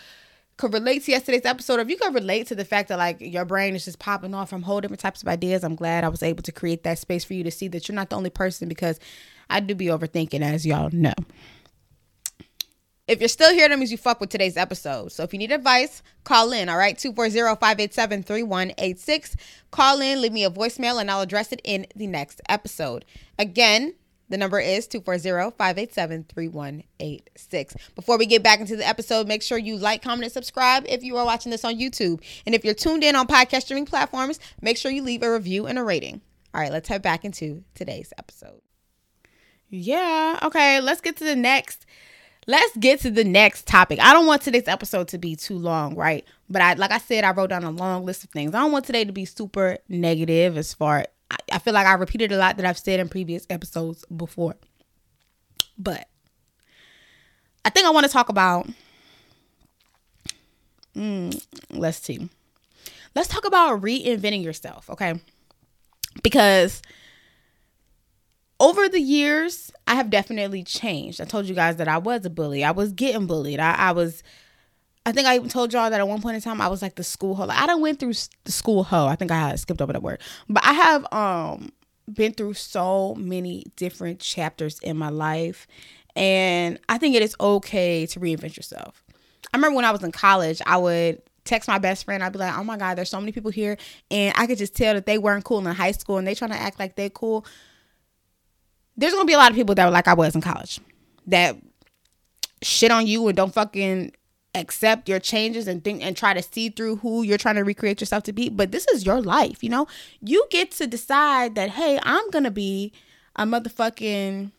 could 0.59 0.75
relate 0.75 1.05
to 1.05 1.13
yesterday's 1.13 1.47
episode, 1.47 1.81
if 1.81 1.89
you 1.89 1.97
could 1.97 2.13
relate 2.13 2.49
to 2.49 2.55
the 2.55 2.65
fact 2.65 2.91
that 2.91 2.99
like 2.99 3.17
your 3.21 3.47
brain 3.47 3.75
is 3.75 3.87
just 3.87 3.99
popping 3.99 4.35
off 4.35 4.51
from 4.51 4.63
whole 4.63 4.81
different 4.81 5.01
types 5.01 5.23
of 5.23 5.29
ideas, 5.29 5.65
I'm 5.65 5.77
glad 5.77 6.05
I 6.05 6.09
was 6.09 6.23
able 6.23 6.43
to 6.43 6.53
create 6.53 6.83
that 6.83 6.99
space 6.99 7.25
for 7.25 7.33
you 7.33 7.45
to 7.45 7.51
see 7.51 7.69
that 7.69 7.89
you're 7.89 7.97
not 7.97 8.11
the 8.11 8.17
only 8.17 8.29
person 8.29 8.69
because 8.69 9.01
I 9.49 9.61
do 9.61 9.75
be 9.75 9.87
overthinking, 9.87 10.43
as 10.43 10.67
y'all 10.67 10.91
know. 10.91 11.15
If 13.07 13.21
you're 13.21 13.29
still 13.29 13.55
here, 13.55 13.69
that 13.69 13.79
means 13.79 13.91
you 13.91 13.97
fuck 13.97 14.21
with 14.21 14.29
today's 14.29 14.59
episode. 14.59 15.13
So 15.13 15.23
if 15.23 15.33
you 15.33 15.39
need 15.39 15.51
advice, 15.51 16.03
call 16.25 16.53
in, 16.53 16.69
all 16.69 16.77
right? 16.77 16.99
240-587-3186. 16.99 19.37
Call 19.71 20.03
in, 20.03 20.21
leave 20.21 20.33
me 20.33 20.45
a 20.45 20.51
voicemail, 20.51 21.01
and 21.01 21.11
I'll 21.11 21.23
address 21.23 21.51
it 21.51 21.63
in 21.65 21.87
the 21.97 22.07
next 22.07 22.43
episode. 22.51 23.07
Again, 23.39 23.95
the 24.29 24.37
number 24.37 24.61
is 24.61 24.87
240-587-3186. 24.89 27.77
Before 27.95 28.19
we 28.19 28.27
get 28.27 28.43
back 28.43 28.61
into 28.61 28.77
the 28.77 28.87
episode, 28.87 29.27
make 29.27 29.43
sure 29.43 29.57
you 29.59 29.77
like, 29.77 30.03
comment, 30.03 30.25
and 30.25 30.33
subscribe 30.33 30.85
if 30.89 31.03
you 31.03 31.17
are 31.17 31.25
watching 31.25 31.51
this 31.51 31.65
on 31.65 31.79
YouTube. 31.79 32.21
And 32.47 32.55
if 32.55 32.65
you're 32.65 32.75
tuned 32.75 33.05
in 33.05 33.17
on 33.17 33.27
podcast 33.27 33.63
streaming 33.63 33.87
platforms, 33.87 34.39
make 34.61 34.77
sure 34.77 34.91
you 34.91 35.03
leave 35.03 35.23
a 35.23 35.33
review 35.33 35.67
and 35.67 35.79
a 35.79 35.85
rating. 35.85 36.21
All 36.55 36.61
right, 36.61 36.73
let's 36.73 36.89
head 36.89 37.03
back 37.03 37.25
into 37.25 37.65
today's 37.75 38.13
episode. 38.19 38.61
Yeah, 39.71 40.39
okay, 40.43 40.81
let's 40.81 41.01
get 41.01 41.17
to 41.19 41.25
the 41.25 41.37
next 41.37 41.87
let's 42.47 42.75
get 42.79 43.01
to 43.01 43.11
the 43.11 43.25
next 43.25 43.67
topic. 43.67 44.01
I 44.01 44.15
don't 44.15 44.27
want 44.27 44.43
today's 44.43 44.67
episode 44.67 45.09
to 45.09 45.19
be 45.19 45.37
too 45.37 45.59
long, 45.59 45.95
right? 45.95 46.27
But 46.49 46.63
I 46.63 46.73
like 46.75 46.91
I 46.91 46.99
said, 46.99 47.23
I 47.23 47.33
wrote 47.33 47.51
down 47.51 47.63
a 47.63 47.71
long 47.71 48.05
list 48.05 48.25
of 48.25 48.31
things. 48.31 48.55
I 48.55 48.61
don't 48.61 48.73
want 48.73 48.87
today 48.87 49.05
to 49.05 49.13
be 49.13 49.27
super 49.27 49.77
negative 49.89 50.57
as 50.57 50.75
far 50.75 51.07
I, 51.31 51.59
feel 51.59 51.75
like 51.75 51.87
I 51.87 51.95
repeated 51.95 52.33
a 52.33 52.39
lot 52.39 52.57
that 52.57 52.67
I've 52.67 52.79
said 52.79 53.01
in 53.01 53.09
previous 53.09 53.47
episodes 53.51 54.05
before. 54.07 54.57
But 55.77 56.09
I 57.65 57.71
think 57.71 57.87
I 57.87 57.91
want 57.91 58.07
to 58.07 58.13
talk 58.13 58.29
about 58.29 58.69
mm, 60.97 61.47
let's 61.71 61.99
see. 61.99 62.29
Let's 63.15 63.29
talk 63.29 63.47
about 63.47 63.81
reinventing 63.81 64.45
yourself, 64.45 64.89
okay? 64.91 65.21
Because 66.23 66.83
over 68.61 68.89
the 68.89 69.01
years, 69.01 69.71
I 69.87 69.95
have 69.95 70.11
definitely 70.11 70.65
changed. 70.65 71.21
I 71.21 71.25
told 71.25 71.47
you 71.47 71.55
guys 71.55 71.77
that 71.77 71.89
I 71.89 71.99
was 71.99 72.25
a 72.25 72.31
bully. 72.31 72.65
I 72.65 72.73
was 72.73 72.93
getting 72.93 73.27
bullied. 73.27 73.61
I, 73.61 73.75
I 73.75 73.93
was, 73.93 74.23
I 75.09 75.13
think 75.13 75.27
I 75.27 75.37
even 75.37 75.49
told 75.49 75.73
y'all 75.73 75.89
that 75.89 76.01
at 76.01 76.07
one 76.07 76.21
point 76.21 76.37
in 76.37 76.43
time 76.43 76.61
I 76.61 76.69
was 76.69 76.83
like 76.83 76.97
the 76.97 77.03
school 77.03 77.35
hoe. 77.35 77.47
Like, 77.47 77.59
I 77.59 77.67
don't 77.67 77.81
went 77.81 77.99
through 77.99 78.13
the 78.45 78.53
school 78.53 78.85
hoe. 78.85 79.07
I 79.07 79.17
think 79.17 79.31
I 79.31 79.55
skipped 79.55 79.81
over 79.81 79.93
that 79.93 80.03
word, 80.03 80.21
but 80.49 80.63
I 80.65 80.73
have 80.75 81.13
um 81.13 81.73
been 82.13 82.33
through 82.33 82.55
so 82.55 83.15
many 83.15 83.65
different 83.77 84.21
chapters 84.21 84.79
in 84.81 84.99
my 84.99 85.09
life, 85.09 85.67
and 86.15 86.79
I 86.91 86.99
think 86.99 87.15
it 87.15 87.23
is 87.23 87.35
okay 87.41 88.05
to 88.07 88.21
reinvent 88.21 88.57
yourself. 88.57 89.03
I 89.53 89.57
remember 89.57 89.77
when 89.77 89.87
I 89.87 89.93
was 89.93 90.03
in 90.03 90.13
college, 90.13 90.61
I 90.67 90.77
would 90.77 91.23
text 91.45 91.69
my 91.69 91.79
best 91.79 92.05
friend. 92.05 92.23
I'd 92.23 92.33
be 92.33 92.39
like, 92.39 92.57
"Oh 92.59 92.65
my 92.65 92.77
god, 92.77 92.99
there's 92.99 93.09
so 93.09 93.19
many 93.19 93.33
people 93.33 93.51
here," 93.51 93.79
and 94.11 94.35
I 94.37 94.47
could 94.47 94.59
just 94.59 94.77
tell 94.77 94.93
that 94.93 95.07
they 95.07 95.17
weren't 95.17 95.45
cool 95.45 95.59
in 95.59 95.75
high 95.75 95.93
school, 95.93 96.19
and 96.19 96.27
they 96.27 96.35
trying 96.35 96.51
to 96.51 96.59
act 96.59 96.79
like 96.79 96.97
they 96.97 97.09
cool 97.09 97.47
there's 98.99 99.15
gonna 99.15 99.25
be 99.25 99.33
a 99.33 99.39
lot 99.39 99.51
of 99.51 99.57
people 99.57 99.75
that 99.77 99.85
were 99.85 99.93
like 99.93 100.09
I 100.09 100.15
was 100.15 100.35
in 100.35 100.41
college 100.41 100.81
that 101.29 101.57
shit 102.63 102.91
on 102.91 103.07
you 103.07 103.27
and 103.29 103.37
don't 103.37 103.55
fucking 103.55 104.13
accept 104.59 105.09
your 105.09 105.21
changes 105.21 105.69
and 105.69 105.83
think 105.83 106.03
and 106.03 106.17
try 106.17 106.35
to 106.35 106.43
see 106.43 106.69
through 106.69 106.97
who 106.97 107.23
you're 107.23 107.39
trying 107.39 107.57
to 107.57 107.65
recreate 107.65 108.01
yourself 108.01 108.25
to 108.25 108.33
be. 108.33 108.49
But 108.49 108.73
this 108.73 108.87
is 108.89 109.07
your 109.07 109.21
life, 109.21 109.63
you 109.63 109.71
know? 109.71 109.87
You 110.21 110.47
get 110.51 110.73
to 110.73 110.87
decide 110.87 111.55
that, 111.55 111.71
hey, 111.71 111.99
I'm 112.03 112.31
gonna 112.31 112.51
be 112.51 112.93
a 113.37 113.45
motherfucking 113.45 114.53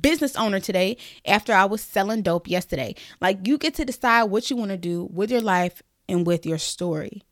business 0.00 0.36
owner 0.36 0.60
today 0.60 0.96
after 1.26 1.52
I 1.52 1.64
was 1.64 1.82
selling 1.82 2.22
dope 2.22 2.48
yesterday. 2.48 2.94
Like 3.20 3.46
you 3.46 3.58
get 3.58 3.74
to 3.74 3.84
decide 3.84 4.24
what 4.24 4.50
you 4.50 4.56
want 4.56 4.70
to 4.70 4.76
do 4.76 5.08
with 5.12 5.30
your 5.30 5.42
life 5.42 5.82
and 6.08 6.26
with 6.26 6.46
your 6.46 6.58
story. 6.58 7.22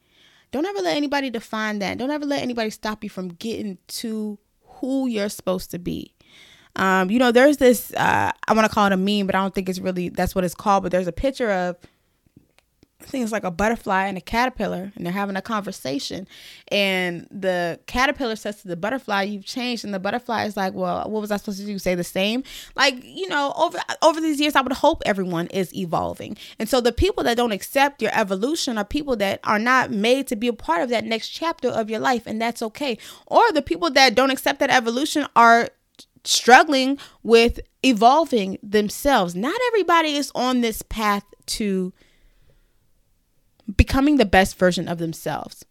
Don't 0.52 0.66
ever 0.66 0.80
let 0.80 0.96
anybody 0.96 1.30
define 1.30 1.78
that. 1.78 1.98
Don't 1.98 2.10
ever 2.10 2.26
let 2.26 2.42
anybody 2.42 2.70
stop 2.70 3.04
you 3.04 3.10
from 3.10 3.28
getting 3.28 3.78
to 3.86 4.38
who 4.62 5.06
you're 5.06 5.28
supposed 5.28 5.70
to 5.70 5.78
be. 5.78 6.14
Um, 6.76 7.10
you 7.10 7.18
know, 7.18 7.32
there's 7.32 7.56
this 7.56 7.92
uh, 7.94 8.32
I 8.46 8.52
want 8.52 8.68
to 8.68 8.74
call 8.74 8.86
it 8.86 8.92
a 8.92 8.96
meme, 8.96 9.26
but 9.26 9.34
I 9.34 9.40
don't 9.40 9.54
think 9.54 9.68
it's 9.68 9.80
really 9.80 10.08
that's 10.08 10.34
what 10.34 10.44
it's 10.44 10.54
called. 10.54 10.82
But 10.82 10.92
there's 10.92 11.08
a 11.08 11.12
picture 11.12 11.50
of 11.50 11.76
I 13.02 13.06
think 13.06 13.22
it's 13.22 13.32
like 13.32 13.44
a 13.44 13.50
butterfly 13.50 14.06
and 14.06 14.18
a 14.18 14.20
caterpillar, 14.20 14.92
and 14.94 15.06
they're 15.06 15.12
having 15.12 15.36
a 15.36 15.42
conversation. 15.42 16.28
And 16.68 17.26
the 17.30 17.80
caterpillar 17.86 18.36
says 18.36 18.60
to 18.62 18.68
the 18.68 18.76
butterfly, 18.76 19.22
"You've 19.22 19.46
changed," 19.46 19.84
and 19.84 19.94
the 19.94 19.98
butterfly 19.98 20.44
is 20.44 20.56
like, 20.56 20.74
"Well, 20.74 21.08
what 21.08 21.20
was 21.20 21.30
I 21.30 21.38
supposed 21.38 21.60
to 21.60 21.66
do? 21.66 21.78
Say 21.78 21.94
the 21.94 22.04
same?" 22.04 22.44
Like 22.76 23.02
you 23.02 23.28
know, 23.28 23.54
over 23.56 23.78
over 24.02 24.20
these 24.20 24.40
years, 24.40 24.54
I 24.54 24.60
would 24.60 24.72
hope 24.72 25.02
everyone 25.06 25.46
is 25.48 25.74
evolving. 25.74 26.36
And 26.58 26.68
so 26.68 26.80
the 26.80 26.92
people 26.92 27.24
that 27.24 27.36
don't 27.36 27.52
accept 27.52 28.02
your 28.02 28.12
evolution 28.14 28.76
are 28.76 28.84
people 28.84 29.16
that 29.16 29.40
are 29.44 29.58
not 29.58 29.90
made 29.90 30.26
to 30.28 30.36
be 30.36 30.48
a 30.48 30.52
part 30.52 30.82
of 30.82 30.90
that 30.90 31.04
next 31.04 31.30
chapter 31.30 31.68
of 31.68 31.88
your 31.88 32.00
life, 32.00 32.24
and 32.26 32.40
that's 32.40 32.62
okay. 32.62 32.98
Or 33.26 33.50
the 33.52 33.62
people 33.62 33.90
that 33.90 34.14
don't 34.14 34.30
accept 34.30 34.60
that 34.60 34.70
evolution 34.70 35.26
are 35.34 35.70
struggling 36.24 36.98
with 37.22 37.60
evolving 37.82 38.58
themselves. 38.62 39.34
Not 39.34 39.58
everybody 39.68 40.16
is 40.16 40.30
on 40.34 40.60
this 40.60 40.82
path 40.82 41.24
to 41.46 41.92
becoming 43.76 44.16
the 44.16 44.24
best 44.24 44.58
version 44.58 44.88
of 44.88 44.98
themselves. 44.98 45.64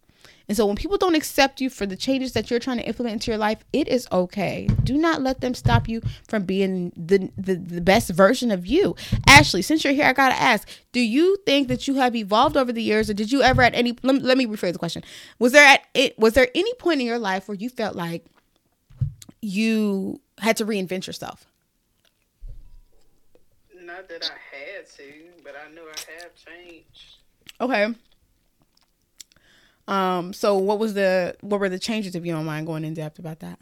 And 0.50 0.56
so 0.56 0.66
when 0.66 0.74
people 0.74 0.98
don't 0.98 1.14
accept 1.14 1.60
you 1.60 1.70
for 1.70 1.86
the 1.86 1.96
changes 1.96 2.32
that 2.32 2.50
you're 2.50 2.58
trying 2.58 2.78
to 2.78 2.84
implement 2.84 3.12
into 3.12 3.30
your 3.30 3.38
life, 3.38 3.58
it 3.72 3.86
is 3.86 4.08
okay. 4.10 4.66
Do 4.82 4.98
not 4.98 5.22
let 5.22 5.40
them 5.40 5.54
stop 5.54 5.88
you 5.88 6.02
from 6.26 6.42
being 6.42 6.92
the, 6.96 7.30
the, 7.38 7.54
the 7.54 7.80
best 7.80 8.10
version 8.10 8.50
of 8.50 8.66
you. 8.66 8.96
Ashley, 9.28 9.62
since 9.62 9.84
you're 9.84 9.92
here, 9.92 10.06
I 10.06 10.12
gotta 10.12 10.34
ask, 10.34 10.68
do 10.90 10.98
you 10.98 11.36
think 11.46 11.68
that 11.68 11.86
you 11.86 11.94
have 11.94 12.16
evolved 12.16 12.56
over 12.56 12.72
the 12.72 12.82
years 12.82 13.08
or 13.08 13.14
did 13.14 13.30
you 13.30 13.42
ever 13.42 13.62
at 13.62 13.76
any 13.76 13.96
let 14.02 14.22
let 14.22 14.36
me 14.36 14.44
rephrase 14.44 14.72
the 14.72 14.80
question. 14.80 15.04
Was 15.38 15.52
there 15.52 15.64
at 15.64 15.82
it 15.94 16.18
was 16.18 16.34
there 16.34 16.48
any 16.52 16.74
point 16.74 17.00
in 17.00 17.06
your 17.06 17.20
life 17.20 17.46
where 17.46 17.54
you 17.54 17.68
felt 17.68 17.94
like 17.94 18.24
you 19.40 20.20
had 20.40 20.56
to 20.58 20.66
reinvent 20.66 21.06
yourself? 21.06 21.46
Not 23.82 24.08
that 24.08 24.24
I 24.24 24.56
had 24.56 24.88
to, 24.96 25.12
but 25.42 25.54
I 25.56 25.70
knew 25.72 25.82
I 25.82 26.22
have 26.22 26.34
changed. 26.34 27.16
Okay. 27.60 27.94
Um. 29.88 30.32
So, 30.32 30.56
what 30.56 30.78
was 30.78 30.94
the 30.94 31.34
what 31.40 31.60
were 31.60 31.68
the 31.68 31.78
changes? 31.78 32.14
If 32.14 32.24
you 32.24 32.32
don't 32.32 32.44
mind 32.44 32.66
going 32.66 32.84
in 32.84 32.94
depth 32.94 33.18
about 33.18 33.40
that. 33.40 33.58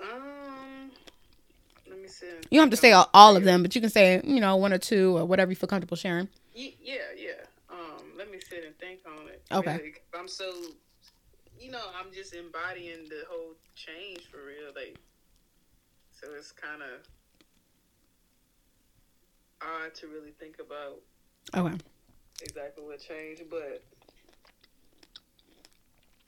Um. 0.00 0.90
Let 1.88 2.00
me 2.00 2.08
see. 2.08 2.26
You 2.50 2.60
don't 2.60 2.66
have 2.66 2.70
to 2.70 2.76
say 2.76 2.92
all, 2.92 3.08
all 3.14 3.36
of 3.36 3.44
them, 3.44 3.62
but 3.62 3.74
you 3.74 3.80
can 3.80 3.90
say 3.90 4.20
you 4.24 4.40
know 4.40 4.56
one 4.56 4.72
or 4.72 4.78
two 4.78 5.16
or 5.16 5.24
whatever 5.24 5.50
you 5.50 5.56
feel 5.56 5.68
comfortable 5.68 5.96
sharing. 5.96 6.28
Yeah, 6.54 6.68
yeah. 7.16 7.32
Um. 7.70 8.02
Let 8.18 8.30
me 8.30 8.38
sit 8.46 8.64
and 8.64 8.76
think 8.78 9.00
on 9.06 9.28
it. 9.28 9.42
Okay. 9.50 9.76
Really. 9.76 9.94
I'm 10.18 10.28
so, 10.28 10.52
you 11.58 11.70
know, 11.70 11.82
I'm 11.98 12.12
just 12.12 12.34
embodying 12.34 13.08
the 13.08 13.22
whole 13.30 13.54
change 13.74 14.28
for 14.30 14.38
real. 14.38 14.72
Like, 14.74 14.98
so 16.20 16.28
it's 16.36 16.52
kind 16.52 16.82
of 16.82 17.06
odd 19.62 19.94
to 19.94 20.06
really 20.08 20.32
think 20.38 20.56
about. 20.58 21.00
Okay 21.54 21.76
exactly 22.42 22.84
what 22.84 23.00
changed, 23.00 23.42
but 23.50 23.82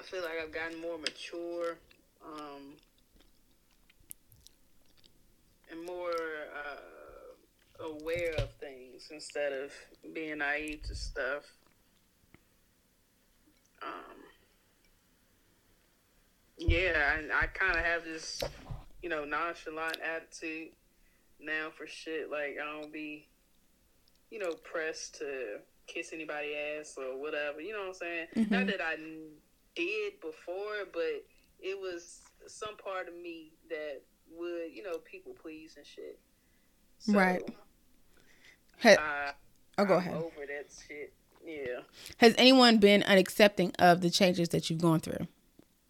I 0.01 0.05
feel 0.05 0.23
like 0.23 0.39
I've 0.43 0.53
gotten 0.53 0.81
more 0.81 0.99
mature 0.99 1.79
um, 2.25 2.75
and 5.71 5.85
more 5.85 6.11
uh, 6.11 7.85
aware 7.85 8.33
of 8.39 8.51
things 8.55 9.09
instead 9.11 9.53
of 9.53 9.73
being 10.15 10.39
naive 10.39 10.83
to 10.85 10.95
stuff. 10.95 11.45
Um, 13.83 14.17
yeah, 16.57 17.13
I, 17.15 17.45
I 17.45 17.47
kind 17.47 17.77
of 17.77 17.85
have 17.85 18.05
this, 18.05 18.43
you 19.03 19.09
know, 19.09 19.25
nonchalant 19.25 19.99
attitude 20.01 20.69
now 21.41 21.69
for 21.77 21.87
shit. 21.87 22.31
Like 22.31 22.57
I 22.63 22.81
don't 22.81 22.93
be, 22.93 23.29
you 24.31 24.39
know, 24.39 24.53
pressed 24.65 25.19
to 25.19 25.59
kiss 25.87 26.13
anybody 26.13 26.55
ass 26.55 26.97
or 26.99 27.21
whatever. 27.21 27.61
You 27.61 27.73
know 27.73 27.81
what 27.81 27.89
I'm 27.89 27.95
saying? 27.95 28.27
Mm-hmm. 28.37 28.55
Not 28.55 28.67
that 28.67 28.81
I 28.81 28.97
did 29.75 30.21
before, 30.21 30.87
but 30.93 31.25
it 31.61 31.79
was 31.79 32.21
some 32.47 32.77
part 32.77 33.09
of 33.09 33.15
me 33.15 33.53
that 33.69 34.03
would 34.31 34.73
you 34.73 34.83
know, 34.83 34.99
people 34.99 35.35
please 35.41 35.75
and 35.77 35.87
shit. 35.87 36.19
Right. 37.09 37.43
Ha- 38.83 38.91
uh, 38.91 39.33
oh, 39.79 39.85
go 39.85 39.95
I'm 39.95 40.01
ahead. 40.01 40.15
Over 40.15 40.47
that 40.47 40.67
shit. 40.87 41.13
Yeah. 41.45 41.81
Has 42.19 42.35
anyone 42.37 42.79
been 42.79 43.03
unaccepting 43.03 43.75
of 43.79 44.01
the 44.01 44.11
changes 44.11 44.51
that 44.51 44.69
you've 44.69 44.81
gone 44.83 45.01
through, 45.01 45.27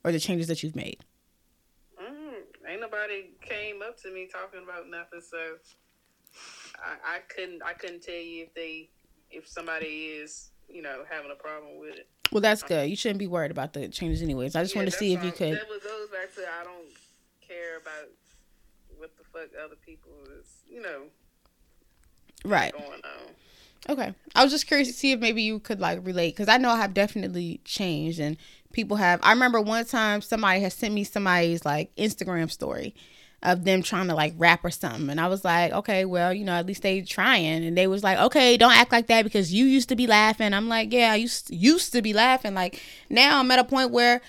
or 0.04 0.12
the 0.12 0.20
changes 0.20 0.46
that 0.48 0.62
you've 0.62 0.76
made? 0.76 1.04
Ain't 2.68 2.80
nobody 2.80 3.30
came 3.40 3.80
up 3.82 3.96
to 4.02 4.12
me 4.12 4.28
talking 4.30 4.62
about 4.62 4.88
nothing, 4.90 5.20
so 5.22 5.56
I, 6.76 7.16
I 7.16 7.18
couldn't. 7.34 7.62
I 7.64 7.72
couldn't 7.72 8.02
tell 8.02 8.14
you 8.14 8.44
if 8.44 8.54
they, 8.54 8.90
if 9.30 9.48
somebody 9.48 9.86
is, 10.20 10.50
you 10.68 10.82
know, 10.82 11.04
having 11.10 11.30
a 11.30 11.34
problem 11.34 11.78
with 11.80 11.96
it. 11.96 12.08
Well, 12.30 12.42
that's 12.42 12.62
good. 12.62 12.90
You 12.90 12.96
shouldn't 12.96 13.18
be 13.20 13.26
worried 13.26 13.50
about 13.50 13.72
the 13.72 13.88
changes, 13.88 14.20
anyways. 14.20 14.54
I 14.54 14.62
just 14.62 14.74
Yeah, 14.74 14.80
wanted 14.80 14.90
to 14.90 14.96
see 14.98 15.14
if 15.14 15.24
you 15.24 15.32
could. 15.32 15.52
That 15.54 15.68
goes 15.68 16.10
back 16.10 16.34
to 16.34 16.42
I 16.60 16.64
don't 16.64 16.92
care 17.40 17.78
about 17.78 18.10
what 18.98 19.16
the 19.16 19.24
fuck 19.32 19.48
other 19.64 19.76
people 19.76 20.12
is, 20.38 20.46
you 20.68 20.82
know, 20.82 21.04
Right. 22.44 22.72
going 22.72 22.84
on. 22.86 23.34
Okay. 23.88 24.14
I 24.34 24.42
was 24.42 24.52
just 24.52 24.66
curious 24.66 24.88
to 24.88 24.94
see 24.94 25.12
if 25.12 25.20
maybe 25.20 25.42
you 25.42 25.58
could 25.60 25.80
like 25.80 26.04
relate 26.04 26.34
because 26.34 26.48
I 26.48 26.58
know 26.58 26.70
I 26.70 26.76
have 26.76 26.92
definitely 26.92 27.60
changed 27.64 28.20
and 28.20 28.36
people 28.72 28.98
have. 28.98 29.20
I 29.22 29.32
remember 29.32 29.60
one 29.60 29.84
time 29.86 30.20
somebody 30.20 30.60
has 30.60 30.74
sent 30.74 30.92
me 30.92 31.04
somebody's 31.04 31.64
like 31.64 31.94
Instagram 31.96 32.50
story 32.50 32.94
of 33.42 33.64
them 33.64 33.82
trying 33.82 34.08
to 34.08 34.14
like 34.14 34.34
rap 34.36 34.64
or 34.64 34.70
something 34.70 35.08
and 35.08 35.20
I 35.20 35.28
was 35.28 35.44
like, 35.44 35.72
okay, 35.72 36.04
well, 36.04 36.34
you 36.34 36.44
know, 36.44 36.52
at 36.52 36.66
least 36.66 36.82
they 36.82 37.00
trying 37.00 37.64
and 37.64 37.78
they 37.78 37.86
was 37.86 38.02
like, 38.02 38.18
okay, 38.18 38.56
don't 38.56 38.76
act 38.76 38.92
like 38.92 39.06
that 39.06 39.22
because 39.22 39.54
you 39.54 39.64
used 39.64 39.88
to 39.88 39.96
be 39.96 40.06
laughing. 40.06 40.52
I'm 40.52 40.68
like, 40.68 40.92
yeah, 40.92 41.12
I 41.12 41.16
used 41.16 41.50
used 41.50 41.92
to 41.92 42.02
be 42.02 42.12
laughing. 42.12 42.54
Like 42.54 42.82
now 43.08 43.38
I'm 43.38 43.50
at 43.50 43.58
a 43.58 43.64
point 43.64 43.90
where 43.90 44.20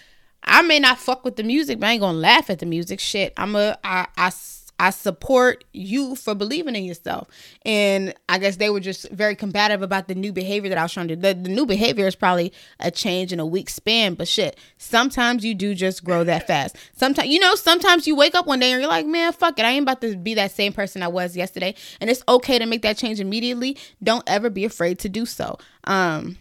I 0.44 0.62
may 0.62 0.80
not 0.80 1.00
fuck 1.00 1.26
with 1.26 1.36
the 1.36 1.44
music, 1.44 1.80
but 1.80 1.88
I 1.88 1.92
ain't 1.94 2.02
gonna 2.02 2.18
laugh 2.18 2.50
at 2.50 2.60
the 2.60 2.66
music. 2.66 3.02
Shit, 3.02 3.34
I'm 3.36 3.56
a 3.56 3.78
I 3.84 4.08
I 4.16 4.30
I 4.80 4.92
support 4.92 5.66
you 5.74 6.16
for 6.16 6.34
believing 6.34 6.76
in 6.76 6.86
yourself. 6.86 7.28
And 7.66 8.14
I 8.30 8.40
guess 8.40 8.56
they 8.56 8.70
were 8.70 8.80
just 8.80 9.10
very 9.12 9.36
combative 9.36 9.82
about 9.82 10.08
the 10.08 10.16
new 10.16 10.32
behavior 10.32 10.70
that 10.70 10.78
I 10.78 10.84
was 10.84 10.94
trying 10.94 11.10
to 11.10 11.16
do. 11.18 11.22
The, 11.22 11.34
the 11.34 11.50
new 11.50 11.66
behavior 11.66 12.08
is 12.08 12.16
probably 12.16 12.54
a 12.80 12.90
change 12.90 13.34
in 13.34 13.40
a 13.40 13.46
week 13.46 13.70
span, 13.70 14.14
but 14.14 14.28
shit, 14.28 14.58
sometimes 14.78 15.44
you 15.44 15.54
do 15.54 15.76
just 15.76 16.04
grow 16.04 16.24
that 16.24 16.48
fast. 16.48 16.78
Sometimes, 16.96 17.28
you 17.28 17.40
know, 17.40 17.56
sometimes 17.56 18.08
you 18.08 18.16
wake 18.16 18.36
up 18.36 18.48
one 18.48 18.60
day 18.60 18.72
and 18.72 18.82
you're 18.82 18.90
like, 18.90 19.06
man, 19.06 19.34
fuck 19.34 19.60
it. 19.60 19.66
I 19.66 19.72
ain't 19.72 19.84
about 19.84 20.02
to 20.02 20.16
be 20.16 20.34
that 20.36 20.52
same 20.52 20.72
person 20.72 21.04
I 21.04 21.10
was 21.10 21.36
yesterday. 21.36 21.76
And 22.00 22.10
it's 22.10 22.24
okay 22.28 22.58
to 22.58 22.66
make 22.66 22.82
that 22.84 22.98
change 22.98 23.20
immediately. 23.20 23.78
Don't 24.02 24.24
ever 24.28 24.50
be 24.50 24.64
afraid 24.64 25.00
to 25.00 25.10
do 25.10 25.26
so. 25.26 25.58
Um, 25.84 26.38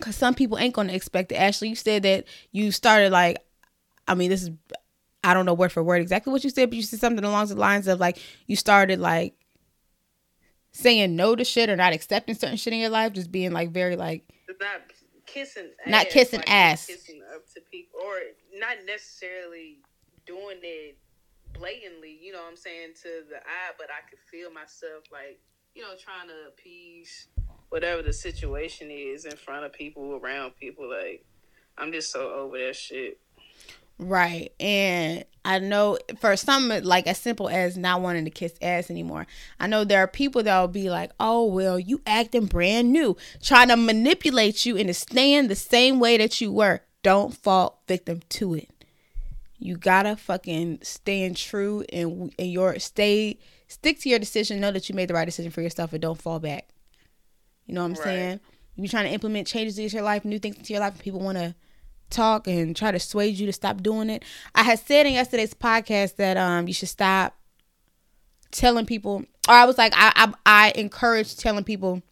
Cause 0.00 0.16
some 0.16 0.34
people 0.34 0.58
ain't 0.58 0.74
gonna 0.74 0.92
expect 0.92 1.30
it. 1.30 1.36
Ashley, 1.36 1.68
you 1.68 1.76
said 1.76 2.02
that 2.02 2.24
you 2.50 2.72
started 2.72 3.12
like, 3.12 3.38
I 4.08 4.16
mean, 4.16 4.30
this 4.30 4.42
is 4.42 4.50
I 5.24 5.34
don't 5.34 5.46
know 5.46 5.54
word 5.54 5.72
for 5.72 5.82
word 5.82 6.02
exactly 6.02 6.32
what 6.32 6.44
you 6.44 6.50
said, 6.50 6.70
but 6.70 6.76
you 6.76 6.82
said 6.82 7.00
something 7.00 7.24
along 7.24 7.46
the 7.46 7.54
lines 7.54 7.86
of 7.86 8.00
like 8.00 8.18
you 8.46 8.56
started 8.56 8.98
like 8.98 9.34
saying 10.72 11.14
no 11.14 11.36
to 11.36 11.44
shit 11.44 11.68
or 11.68 11.76
not 11.76 11.92
accepting 11.92 12.34
certain 12.34 12.56
shit 12.56 12.72
in 12.72 12.80
your 12.80 12.90
life, 12.90 13.12
just 13.12 13.30
being 13.30 13.52
like 13.52 13.70
very 13.70 13.96
like 13.96 14.24
not 14.60 14.80
kissing, 15.26 15.70
Not 15.86 16.06
ass, 16.06 16.12
kissing 16.12 16.40
like, 16.40 16.50
ass. 16.50 16.86
kissing 16.86 17.22
up 17.34 17.46
to 17.54 17.60
people, 17.70 18.00
or 18.04 18.14
not 18.54 18.76
necessarily 18.86 19.78
doing 20.26 20.58
it 20.62 20.98
blatantly. 21.52 22.18
You 22.20 22.32
know 22.32 22.40
what 22.40 22.50
I'm 22.50 22.56
saying 22.56 22.90
to 23.02 23.08
the 23.28 23.36
eye, 23.36 23.72
but 23.78 23.88
I 23.90 24.08
could 24.08 24.18
feel 24.30 24.50
myself 24.50 25.04
like 25.12 25.40
you 25.74 25.82
know 25.82 25.94
trying 26.02 26.28
to 26.28 26.48
appease 26.48 27.28
whatever 27.70 28.02
the 28.02 28.12
situation 28.12 28.90
is 28.90 29.24
in 29.24 29.36
front 29.36 29.64
of 29.64 29.72
people, 29.72 30.20
around 30.22 30.56
people. 30.56 30.88
Like 30.88 31.24
I'm 31.78 31.92
just 31.92 32.10
so 32.10 32.30
over 32.30 32.58
that 32.58 32.76
shit. 32.76 33.18
Right. 33.98 34.52
And 34.58 35.24
I 35.44 35.58
know 35.58 35.98
for 36.20 36.36
some, 36.36 36.68
like 36.68 37.06
as 37.06 37.18
simple 37.18 37.48
as 37.48 37.76
not 37.76 38.00
wanting 38.00 38.24
to 38.24 38.30
kiss 38.30 38.54
ass 38.62 38.90
anymore, 38.90 39.26
I 39.58 39.66
know 39.66 39.84
there 39.84 40.00
are 40.00 40.08
people 40.08 40.42
that 40.42 40.60
will 40.60 40.68
be 40.68 40.90
like, 40.90 41.10
oh, 41.20 41.44
well, 41.46 41.78
you 41.78 42.00
acting 42.06 42.46
brand 42.46 42.92
new, 42.92 43.16
trying 43.42 43.68
to 43.68 43.76
manipulate 43.76 44.64
you 44.66 44.76
into 44.76 44.94
staying 44.94 45.48
the 45.48 45.54
same 45.56 46.00
way 46.00 46.16
that 46.16 46.40
you 46.40 46.52
were. 46.52 46.80
Don't 47.02 47.36
fall 47.36 47.82
victim 47.88 48.20
to 48.30 48.54
it. 48.54 48.68
You 49.58 49.76
gotta 49.76 50.16
fucking 50.16 50.80
stand 50.82 51.36
true 51.36 51.84
and, 51.92 52.34
and 52.38 52.50
your 52.52 52.78
stay, 52.80 53.38
stick 53.68 54.00
to 54.00 54.08
your 54.08 54.18
decision. 54.18 54.60
Know 54.60 54.72
that 54.72 54.88
you 54.88 54.94
made 54.94 55.08
the 55.08 55.14
right 55.14 55.24
decision 55.24 55.52
for 55.52 55.62
yourself 55.62 55.92
and 55.92 56.02
don't 56.02 56.20
fall 56.20 56.40
back. 56.40 56.68
You 57.66 57.74
know 57.74 57.82
what 57.82 57.86
I'm 57.86 57.94
Right. 57.94 58.04
saying? 58.04 58.40
You 58.76 58.82
be 58.82 58.88
trying 58.88 59.06
to 59.06 59.12
implement 59.12 59.46
changes 59.46 59.78
into 59.78 59.94
your 59.94 60.02
life, 60.02 60.24
new 60.24 60.38
things 60.38 60.56
into 60.56 60.72
your 60.72 60.80
life, 60.80 60.94
and 60.94 61.02
people 61.02 61.20
want 61.20 61.38
to 61.38 61.54
talk 62.12 62.46
and 62.46 62.76
try 62.76 62.92
to 62.92 62.98
sway 62.98 63.28
you 63.28 63.46
to 63.46 63.52
stop 63.52 63.82
doing 63.82 64.10
it. 64.10 64.24
I 64.54 64.62
had 64.62 64.78
said 64.78 65.06
in 65.06 65.14
yesterday's 65.14 65.54
podcast 65.54 66.16
that 66.16 66.36
um 66.36 66.68
you 66.68 66.74
should 66.74 66.88
stop 66.88 67.36
telling 68.50 68.86
people 68.86 69.24
or 69.48 69.54
I 69.54 69.64
was 69.64 69.78
like 69.78 69.92
I 69.96 70.12
I, 70.14 70.32
I 70.46 70.72
encourage 70.76 71.36
telling 71.36 71.64
people 71.64 72.02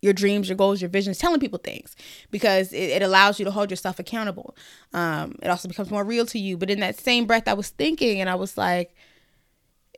your 0.00 0.12
dreams, 0.12 0.48
your 0.48 0.56
goals, 0.56 0.80
your 0.80 0.90
visions, 0.90 1.18
telling 1.18 1.40
people 1.40 1.58
things 1.58 1.96
because 2.30 2.72
it, 2.72 2.90
it 2.90 3.02
allows 3.02 3.38
you 3.38 3.44
to 3.44 3.50
hold 3.50 3.70
yourself 3.70 3.98
accountable. 3.98 4.56
Um, 4.92 5.34
it 5.42 5.48
also 5.48 5.68
becomes 5.68 5.90
more 5.90 6.04
real 6.04 6.24
to 6.26 6.38
you. 6.38 6.56
But 6.56 6.70
in 6.70 6.80
that 6.80 6.98
same 6.98 7.26
breath, 7.26 7.48
I 7.48 7.54
was 7.54 7.70
thinking 7.70 8.20
and 8.20 8.30
I 8.30 8.36
was 8.36 8.56
like, 8.56 8.94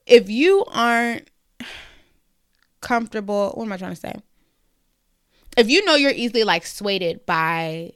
if 0.07 0.31
you 0.31 0.65
aren't 0.69 1.29
comfortable, 2.81 3.53
what 3.55 3.65
am 3.65 3.73
I 3.73 3.77
trying 3.77 3.95
to 3.95 4.01
say? 4.01 4.15
If 5.57 5.69
you 5.69 5.85
know 5.85 5.97
you're 5.97 6.13
easily 6.13 6.45
like 6.45 6.65
swayed 6.65 7.27
by 7.27 7.93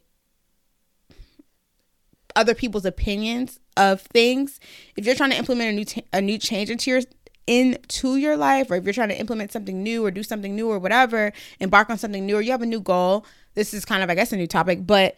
other 2.37 2.55
people's 2.55 2.85
opinions 2.85 3.61
of 3.77 4.01
things, 4.01 4.61
if 4.97 5.07
you're 5.07 5.15
trying 5.15 5.31
to 5.31 5.37
implement 5.37 5.71
a 5.71 5.73
new 5.73 5.85
t- 5.85 6.05
a 6.13 6.21
new 6.21 6.39
change 6.39 6.71
into 6.71 6.91
your 6.91 7.01
into 7.47 8.17
your 8.17 8.37
life, 8.37 8.71
or 8.71 8.77
if 8.77 8.85
you're 8.85 8.95
trying 8.95 9.11
to 9.11 9.19
implement 9.19 9.53
something 9.53 9.83
new 9.83 10.05
or 10.05 10.11
do 10.11 10.23
something 10.23 10.57
new 10.57 10.71
or 10.71 10.79
whatever, 10.79 11.33
embark 11.61 11.91
on 11.91 11.99
something 11.99 12.25
new, 12.25 12.37
or 12.37 12.41
you 12.41 12.51
have 12.51 12.63
a 12.63 12.67
new 12.67 12.81
goal. 12.81 13.27
This 13.55 13.75
is 13.75 13.85
kind 13.85 14.03
of, 14.03 14.11
I 14.11 14.15
guess, 14.15 14.33
a 14.33 14.37
new 14.37 14.47
topic, 14.47 14.87
but 14.87 15.17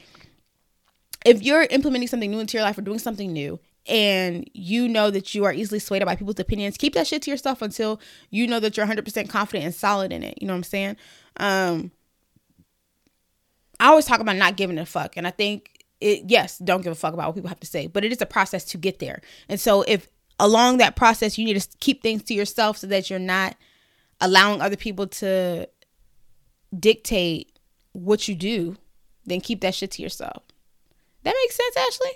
if 1.24 1.42
you're 1.42 1.62
implementing 1.64 2.08
something 2.08 2.30
new 2.30 2.40
into 2.40 2.56
your 2.56 2.64
life 2.64 2.78
or 2.78 2.82
doing 2.82 2.98
something 2.98 3.32
new 3.32 3.58
and 3.86 4.48
you 4.52 4.88
know 4.88 5.10
that 5.10 5.34
you 5.34 5.44
are 5.44 5.52
easily 5.52 5.78
swayed 5.78 6.04
by 6.04 6.14
people's 6.16 6.38
opinions, 6.38 6.76
keep 6.76 6.94
that 6.94 7.06
shit 7.06 7.22
to 7.22 7.30
yourself 7.30 7.62
until 7.62 8.00
you 8.30 8.46
know 8.46 8.60
that 8.60 8.76
you're 8.76 8.86
100% 8.86 9.28
confident 9.28 9.64
and 9.64 9.74
solid 9.74 10.12
in 10.12 10.22
it. 10.22 10.38
You 10.40 10.46
know 10.46 10.52
what 10.52 10.58
I'm 10.58 10.62
saying? 10.64 10.96
Um, 11.38 11.90
I 13.80 13.88
always 13.88 14.04
talk 14.04 14.20
about 14.20 14.36
not 14.36 14.56
giving 14.56 14.78
a 14.78 14.86
fuck. 14.86 15.16
And 15.16 15.26
I 15.26 15.30
think 15.30 15.75
it, 16.00 16.24
yes, 16.26 16.58
don't 16.58 16.82
give 16.82 16.92
a 16.92 16.96
fuck 16.96 17.14
about 17.14 17.28
what 17.28 17.34
people 17.36 17.48
have 17.48 17.60
to 17.60 17.66
say, 17.66 17.86
but 17.86 18.04
it 18.04 18.12
is 18.12 18.20
a 18.20 18.26
process 18.26 18.64
to 18.66 18.78
get 18.78 18.98
there. 18.98 19.20
And 19.48 19.58
so 19.60 19.82
if 19.82 20.08
along 20.38 20.78
that 20.78 20.96
process, 20.96 21.38
you 21.38 21.44
need 21.44 21.60
to 21.60 21.68
keep 21.80 22.02
things 22.02 22.22
to 22.24 22.34
yourself 22.34 22.76
so 22.78 22.86
that 22.88 23.08
you're 23.08 23.18
not 23.18 23.56
allowing 24.20 24.60
other 24.60 24.76
people 24.76 25.06
to 25.06 25.68
dictate 26.78 27.58
what 27.92 28.28
you 28.28 28.34
do, 28.34 28.76
then 29.24 29.40
keep 29.40 29.60
that 29.62 29.74
shit 29.74 29.90
to 29.92 30.02
yourself. 30.02 30.42
That 31.22 31.34
makes 31.42 31.56
sense, 31.56 31.76
Ashley? 31.76 32.10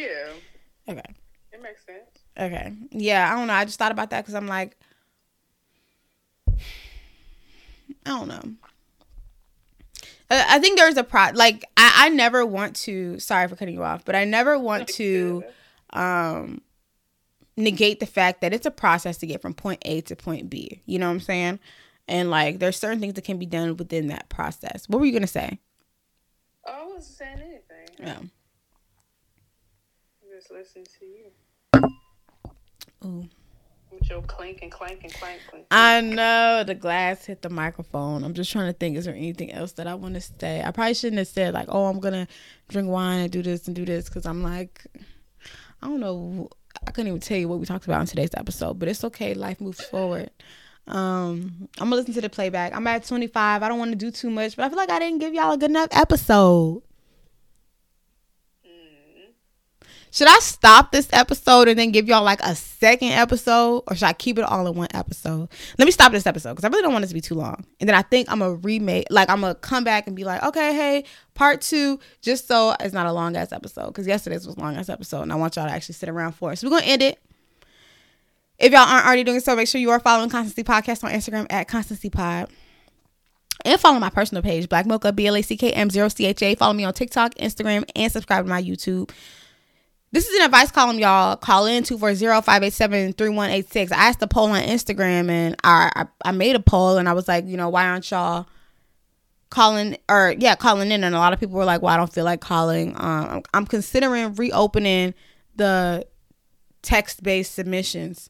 Yeah, 0.00 0.28
Okay. 0.88 1.14
it 1.52 1.62
makes 1.62 1.84
sense. 1.84 2.08
Okay. 2.38 2.72
Yeah, 2.90 3.32
I 3.32 3.36
don't 3.36 3.46
know. 3.48 3.52
I 3.54 3.64
just 3.64 3.78
thought 3.78 3.92
about 3.92 4.10
that 4.10 4.22
because 4.22 4.34
I'm 4.34 4.46
like, 4.46 4.76
I 6.48 6.54
don't 8.06 8.28
know. 8.28 8.42
Uh, 10.30 10.44
I 10.48 10.58
think 10.58 10.78
there's 10.78 10.96
a 10.96 11.04
pro. 11.04 11.28
Like, 11.34 11.64
I, 11.76 12.06
I 12.06 12.08
never 12.08 12.44
want 12.44 12.76
to. 12.76 13.18
Sorry 13.18 13.46
for 13.48 13.56
cutting 13.56 13.74
you 13.74 13.84
off, 13.84 14.04
but 14.04 14.16
I 14.16 14.24
never 14.24 14.58
want 14.58 14.88
to 14.88 15.44
um 15.90 16.60
negate 17.56 18.00
the 18.00 18.06
fact 18.06 18.40
that 18.42 18.52
it's 18.52 18.66
a 18.66 18.70
process 18.70 19.16
to 19.18 19.26
get 19.26 19.40
from 19.40 19.54
point 19.54 19.80
A 19.84 20.00
to 20.02 20.16
point 20.16 20.50
B. 20.50 20.82
You 20.84 20.98
know 20.98 21.06
what 21.06 21.14
I'm 21.14 21.20
saying? 21.20 21.58
And 22.08 22.30
like, 22.30 22.58
there's 22.58 22.76
certain 22.76 23.00
things 23.00 23.14
that 23.14 23.24
can 23.24 23.38
be 23.38 23.46
done 23.46 23.76
within 23.76 24.08
that 24.08 24.28
process. 24.28 24.88
What 24.88 24.98
were 25.00 25.06
you 25.06 25.12
gonna 25.12 25.26
say? 25.26 25.58
Oh, 26.66 26.72
I 26.72 26.84
wasn't 26.86 27.04
saying 27.04 27.38
anything. 27.38 27.96
Yeah. 27.98 28.18
I'm 28.18 28.30
just 30.34 30.50
listening 30.50 30.86
to 30.98 31.06
you. 31.06 31.30
Ooh. 33.04 33.28
Clink 34.08 34.62
and 34.62 34.62
and 34.62 34.72
clank 34.72 35.40
clank. 35.50 35.66
I 35.70 36.00
know 36.00 36.64
the 36.64 36.74
glass 36.74 37.24
hit 37.24 37.42
the 37.42 37.50
microphone. 37.50 38.24
I'm 38.24 38.34
just 38.34 38.52
trying 38.52 38.66
to 38.66 38.72
think. 38.72 38.96
Is 38.96 39.04
there 39.04 39.14
anything 39.14 39.52
else 39.52 39.72
that 39.72 39.86
I 39.86 39.94
want 39.94 40.14
to 40.14 40.20
say? 40.20 40.62
I 40.64 40.70
probably 40.70 40.94
shouldn't 40.94 41.18
have 41.18 41.28
said 41.28 41.54
like, 41.54 41.66
"Oh, 41.68 41.86
I'm 41.86 41.98
gonna 42.00 42.28
drink 42.68 42.88
wine 42.88 43.20
and 43.20 43.32
do 43.32 43.42
this 43.42 43.66
and 43.66 43.74
do 43.74 43.84
this," 43.84 44.08
because 44.08 44.24
I'm 44.24 44.42
like, 44.42 44.86
I 45.82 45.88
don't 45.88 46.00
know. 46.00 46.48
I 46.86 46.90
couldn't 46.92 47.08
even 47.08 47.20
tell 47.20 47.38
you 47.38 47.48
what 47.48 47.58
we 47.58 47.66
talked 47.66 47.86
about 47.86 48.00
in 48.00 48.06
today's 48.06 48.34
episode, 48.34 48.78
but 48.78 48.88
it's 48.88 49.04
okay. 49.04 49.34
Life 49.34 49.60
moves 49.60 49.80
forward. 49.80 50.30
Um, 50.86 51.68
I'm 51.78 51.88
gonna 51.90 51.96
listen 51.96 52.14
to 52.14 52.20
the 52.20 52.30
playback. 52.30 52.74
I'm 52.74 52.86
at 52.86 53.04
25. 53.04 53.62
I 53.62 53.68
don't 53.68 53.78
want 53.78 53.90
to 53.90 53.96
do 53.96 54.10
too 54.10 54.30
much, 54.30 54.56
but 54.56 54.64
I 54.64 54.68
feel 54.68 54.78
like 54.78 54.90
I 54.90 54.98
didn't 55.00 55.18
give 55.18 55.34
y'all 55.34 55.52
a 55.52 55.58
good 55.58 55.70
enough 55.70 55.88
episode. 55.90 56.82
Should 60.16 60.28
I 60.28 60.38
stop 60.38 60.92
this 60.92 61.10
episode 61.12 61.68
and 61.68 61.78
then 61.78 61.90
give 61.90 62.08
y'all 62.08 62.24
like 62.24 62.40
a 62.40 62.54
second 62.54 63.10
episode, 63.10 63.82
or 63.86 63.94
should 63.94 64.06
I 64.06 64.14
keep 64.14 64.38
it 64.38 64.44
all 64.44 64.66
in 64.66 64.74
one 64.74 64.88
episode? 64.94 65.50
Let 65.76 65.84
me 65.84 65.90
stop 65.90 66.10
this 66.10 66.26
episode 66.26 66.52
because 66.54 66.64
I 66.64 66.68
really 66.68 66.80
don't 66.80 66.94
want 66.94 67.04
it 67.04 67.08
to 67.08 67.14
be 67.14 67.20
too 67.20 67.34
long. 67.34 67.66
And 67.80 67.86
then 67.86 67.94
I 67.94 68.00
think 68.00 68.32
I'm 68.32 68.38
gonna 68.38 68.54
remake, 68.54 69.08
like 69.10 69.28
I'm 69.28 69.42
gonna 69.42 69.56
come 69.56 69.84
back 69.84 70.06
and 70.06 70.16
be 70.16 70.24
like, 70.24 70.42
okay, 70.42 70.74
hey, 70.74 71.04
part 71.34 71.60
two, 71.60 72.00
just 72.22 72.48
so 72.48 72.74
it's 72.80 72.94
not 72.94 73.04
a 73.04 73.12
long 73.12 73.36
ass 73.36 73.52
episode 73.52 73.88
because 73.88 74.06
yesterday's 74.06 74.46
was 74.46 74.56
a 74.56 74.60
long 74.60 74.78
ass 74.78 74.88
episode, 74.88 75.20
and 75.20 75.30
I 75.30 75.34
want 75.34 75.54
y'all 75.54 75.66
to 75.66 75.70
actually 75.70 75.96
sit 75.96 76.08
around 76.08 76.32
for 76.32 76.50
it. 76.50 76.56
So 76.56 76.66
we're 76.66 76.78
gonna 76.78 76.90
end 76.90 77.02
it. 77.02 77.18
If 78.58 78.72
y'all 78.72 78.88
aren't 78.88 79.04
already 79.04 79.22
doing 79.22 79.40
so, 79.40 79.54
make 79.54 79.68
sure 79.68 79.82
you 79.82 79.90
are 79.90 80.00
following 80.00 80.30
Constancy 80.30 80.64
Podcast 80.64 81.04
on 81.04 81.10
Instagram 81.10 81.46
at 81.50 81.68
Constancy 81.68 82.08
Pod. 82.08 82.48
And 83.66 83.78
follow 83.78 83.98
my 83.98 84.08
personal 84.08 84.42
page, 84.42 84.70
Black 84.70 84.86
Mocha, 84.86 85.12
B 85.12 85.26
L 85.26 85.36
A 85.36 85.42
C 85.42 85.58
K 85.58 85.72
M 85.72 85.90
0 85.90 86.08
C 86.08 86.24
H 86.24 86.42
A. 86.42 86.54
Follow 86.54 86.72
me 86.72 86.84
on 86.84 86.94
TikTok, 86.94 87.34
Instagram, 87.34 87.84
and 87.94 88.10
subscribe 88.10 88.46
to 88.46 88.48
my 88.48 88.62
YouTube. 88.62 89.10
This 90.12 90.28
is 90.28 90.38
an 90.38 90.46
advice 90.46 90.70
column, 90.70 90.98
y'all. 90.98 91.36
Call 91.36 91.66
in 91.66 91.82
240-587-3186. 91.82 93.92
I 93.92 93.96
asked 93.96 94.20
the 94.20 94.26
poll 94.26 94.50
on 94.50 94.62
Instagram 94.62 95.28
and 95.28 95.56
I, 95.64 95.90
I 95.94 96.06
I 96.24 96.32
made 96.32 96.56
a 96.56 96.60
poll 96.60 96.96
and 96.96 97.08
I 97.08 97.12
was 97.12 97.28
like, 97.28 97.46
you 97.46 97.56
know, 97.56 97.68
why 97.68 97.86
aren't 97.86 98.10
y'all 98.10 98.46
calling 99.50 99.98
or 100.08 100.34
yeah, 100.38 100.54
calling 100.54 100.90
in? 100.92 101.04
And 101.04 101.14
a 101.14 101.18
lot 101.18 101.32
of 101.32 101.40
people 101.40 101.56
were 101.56 101.64
like, 101.64 101.82
well, 101.82 101.92
I 101.92 101.96
don't 101.96 102.12
feel 102.12 102.24
like 102.24 102.40
calling. 102.40 102.94
Um, 102.96 103.42
I'm 103.52 103.66
considering 103.66 104.34
reopening 104.34 105.14
the 105.56 106.06
text-based 106.82 107.52
submissions. 107.52 108.28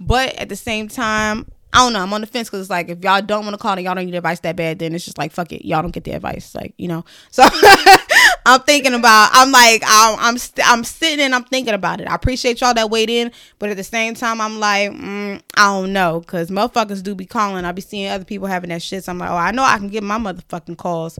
But 0.00 0.34
at 0.36 0.48
the 0.48 0.56
same 0.56 0.88
time, 0.88 1.46
I 1.72 1.78
don't 1.78 1.92
know. 1.92 2.00
I'm 2.00 2.12
on 2.14 2.22
the 2.22 2.26
fence 2.26 2.48
because 2.48 2.62
it's 2.62 2.70
like 2.70 2.88
if 2.88 3.04
y'all 3.04 3.20
don't 3.20 3.44
want 3.44 3.54
to 3.54 3.58
call 3.58 3.72
and 3.72 3.82
y'all 3.82 3.94
don't 3.94 4.06
need 4.06 4.14
advice 4.14 4.40
that 4.40 4.56
bad, 4.56 4.78
then 4.78 4.94
it's 4.94 5.04
just 5.04 5.18
like 5.18 5.32
fuck 5.32 5.52
it. 5.52 5.66
Y'all 5.66 5.82
don't 5.82 5.90
get 5.90 6.04
the 6.04 6.12
advice, 6.12 6.54
like 6.54 6.72
you 6.78 6.88
know. 6.88 7.04
So 7.30 7.42
I'm 8.48 8.60
thinking 8.62 8.94
about. 8.94 9.28
I'm 9.34 9.52
like 9.52 9.82
I'm 9.86 10.18
I'm, 10.18 10.38
st- 10.38 10.66
I'm 10.66 10.82
sitting 10.82 11.22
and 11.22 11.34
I'm 11.34 11.44
thinking 11.44 11.74
about 11.74 12.00
it. 12.00 12.08
I 12.08 12.14
appreciate 12.14 12.62
y'all 12.62 12.72
that 12.72 12.88
weighed 12.88 13.10
in, 13.10 13.30
but 13.58 13.68
at 13.68 13.76
the 13.76 13.84
same 13.84 14.14
time, 14.14 14.40
I'm 14.40 14.58
like 14.58 14.90
mm, 14.90 15.42
I 15.54 15.64
don't 15.66 15.92
know 15.92 16.20
because 16.20 16.50
motherfuckers 16.50 17.02
do 17.02 17.14
be 17.14 17.26
calling. 17.26 17.66
I 17.66 17.72
be 17.72 17.82
seeing 17.82 18.08
other 18.08 18.24
people 18.24 18.46
having 18.46 18.70
that 18.70 18.80
shit. 18.80 19.04
So 19.04 19.12
I'm 19.12 19.18
like, 19.18 19.28
oh, 19.28 19.36
I 19.36 19.50
know 19.50 19.62
I 19.62 19.76
can 19.76 19.88
get 19.88 20.02
my 20.02 20.18
motherfucking 20.18 20.78
calls. 20.78 21.18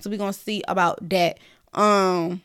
So 0.00 0.10
we 0.10 0.16
gonna 0.16 0.32
see 0.32 0.64
about 0.66 1.08
that. 1.10 1.38
Um 1.74 2.42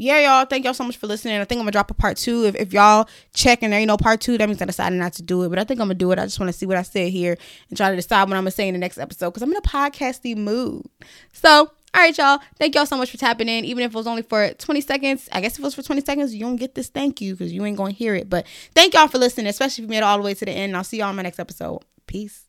yeah, 0.00 0.20
y'all. 0.20 0.44
Thank 0.44 0.64
y'all 0.64 0.74
so 0.74 0.84
much 0.84 0.96
for 0.96 1.08
listening. 1.08 1.40
I 1.40 1.44
think 1.44 1.58
I'm 1.58 1.64
gonna 1.64 1.72
drop 1.72 1.90
a 1.90 1.94
part 1.94 2.18
two. 2.18 2.44
If, 2.44 2.54
if 2.54 2.72
y'all 2.72 3.08
check 3.34 3.64
and 3.64 3.72
there 3.72 3.80
ain't 3.80 3.88
no 3.88 3.96
part 3.96 4.20
two, 4.20 4.38
that 4.38 4.48
means 4.48 4.62
I 4.62 4.64
decided 4.66 4.96
not 4.96 5.14
to 5.14 5.22
do 5.22 5.42
it. 5.42 5.48
But 5.48 5.58
I 5.58 5.64
think 5.64 5.80
I'm 5.80 5.88
gonna 5.88 5.94
do 5.94 6.12
it. 6.12 6.20
I 6.20 6.24
just 6.24 6.38
want 6.38 6.52
to 6.52 6.56
see 6.56 6.66
what 6.66 6.76
I 6.76 6.82
said 6.82 7.10
here 7.10 7.36
and 7.68 7.76
try 7.76 7.90
to 7.90 7.96
decide 7.96 8.28
what 8.28 8.36
I'm 8.36 8.42
gonna 8.42 8.52
say 8.52 8.68
in 8.68 8.74
the 8.74 8.78
next 8.78 8.98
episode 8.98 9.30
because 9.30 9.42
I'm 9.42 9.50
in 9.50 9.56
a 9.56 9.60
podcasty 9.60 10.36
mood. 10.36 10.86
So, 11.32 11.72
all 11.94 12.02
right, 12.02 12.16
y'all. 12.16 12.38
Thank 12.58 12.74
y'all 12.74 12.86
so 12.86 12.96
much 12.96 13.10
for 13.10 13.16
tapping 13.16 13.48
in. 13.48 13.64
Even 13.64 13.82
if 13.84 13.92
it 13.92 13.96
was 13.96 14.06
only 14.06 14.22
for 14.22 14.50
20 14.50 14.80
seconds, 14.80 15.28
I 15.32 15.40
guess 15.40 15.54
if 15.54 15.60
it 15.60 15.64
was 15.64 15.74
for 15.74 15.82
20 15.82 16.02
seconds, 16.02 16.34
you 16.34 16.40
don't 16.40 16.56
get 16.56 16.74
this 16.74 16.88
thank 16.88 17.20
you 17.20 17.34
because 17.34 17.52
you 17.52 17.64
ain't 17.64 17.76
gonna 17.76 17.92
hear 17.92 18.14
it. 18.14 18.28
But 18.28 18.46
thank 18.74 18.94
y'all 18.94 19.08
for 19.08 19.18
listening, 19.18 19.46
especially 19.46 19.84
if 19.84 19.88
you 19.88 19.90
made 19.90 19.98
it 19.98 20.04
all 20.04 20.18
the 20.18 20.24
way 20.24 20.34
to 20.34 20.44
the 20.44 20.52
end. 20.52 20.76
I'll 20.76 20.84
see 20.84 20.98
y'all 20.98 21.10
in 21.10 21.16
my 21.16 21.22
next 21.22 21.38
episode. 21.38 21.80
Peace. 22.06 22.47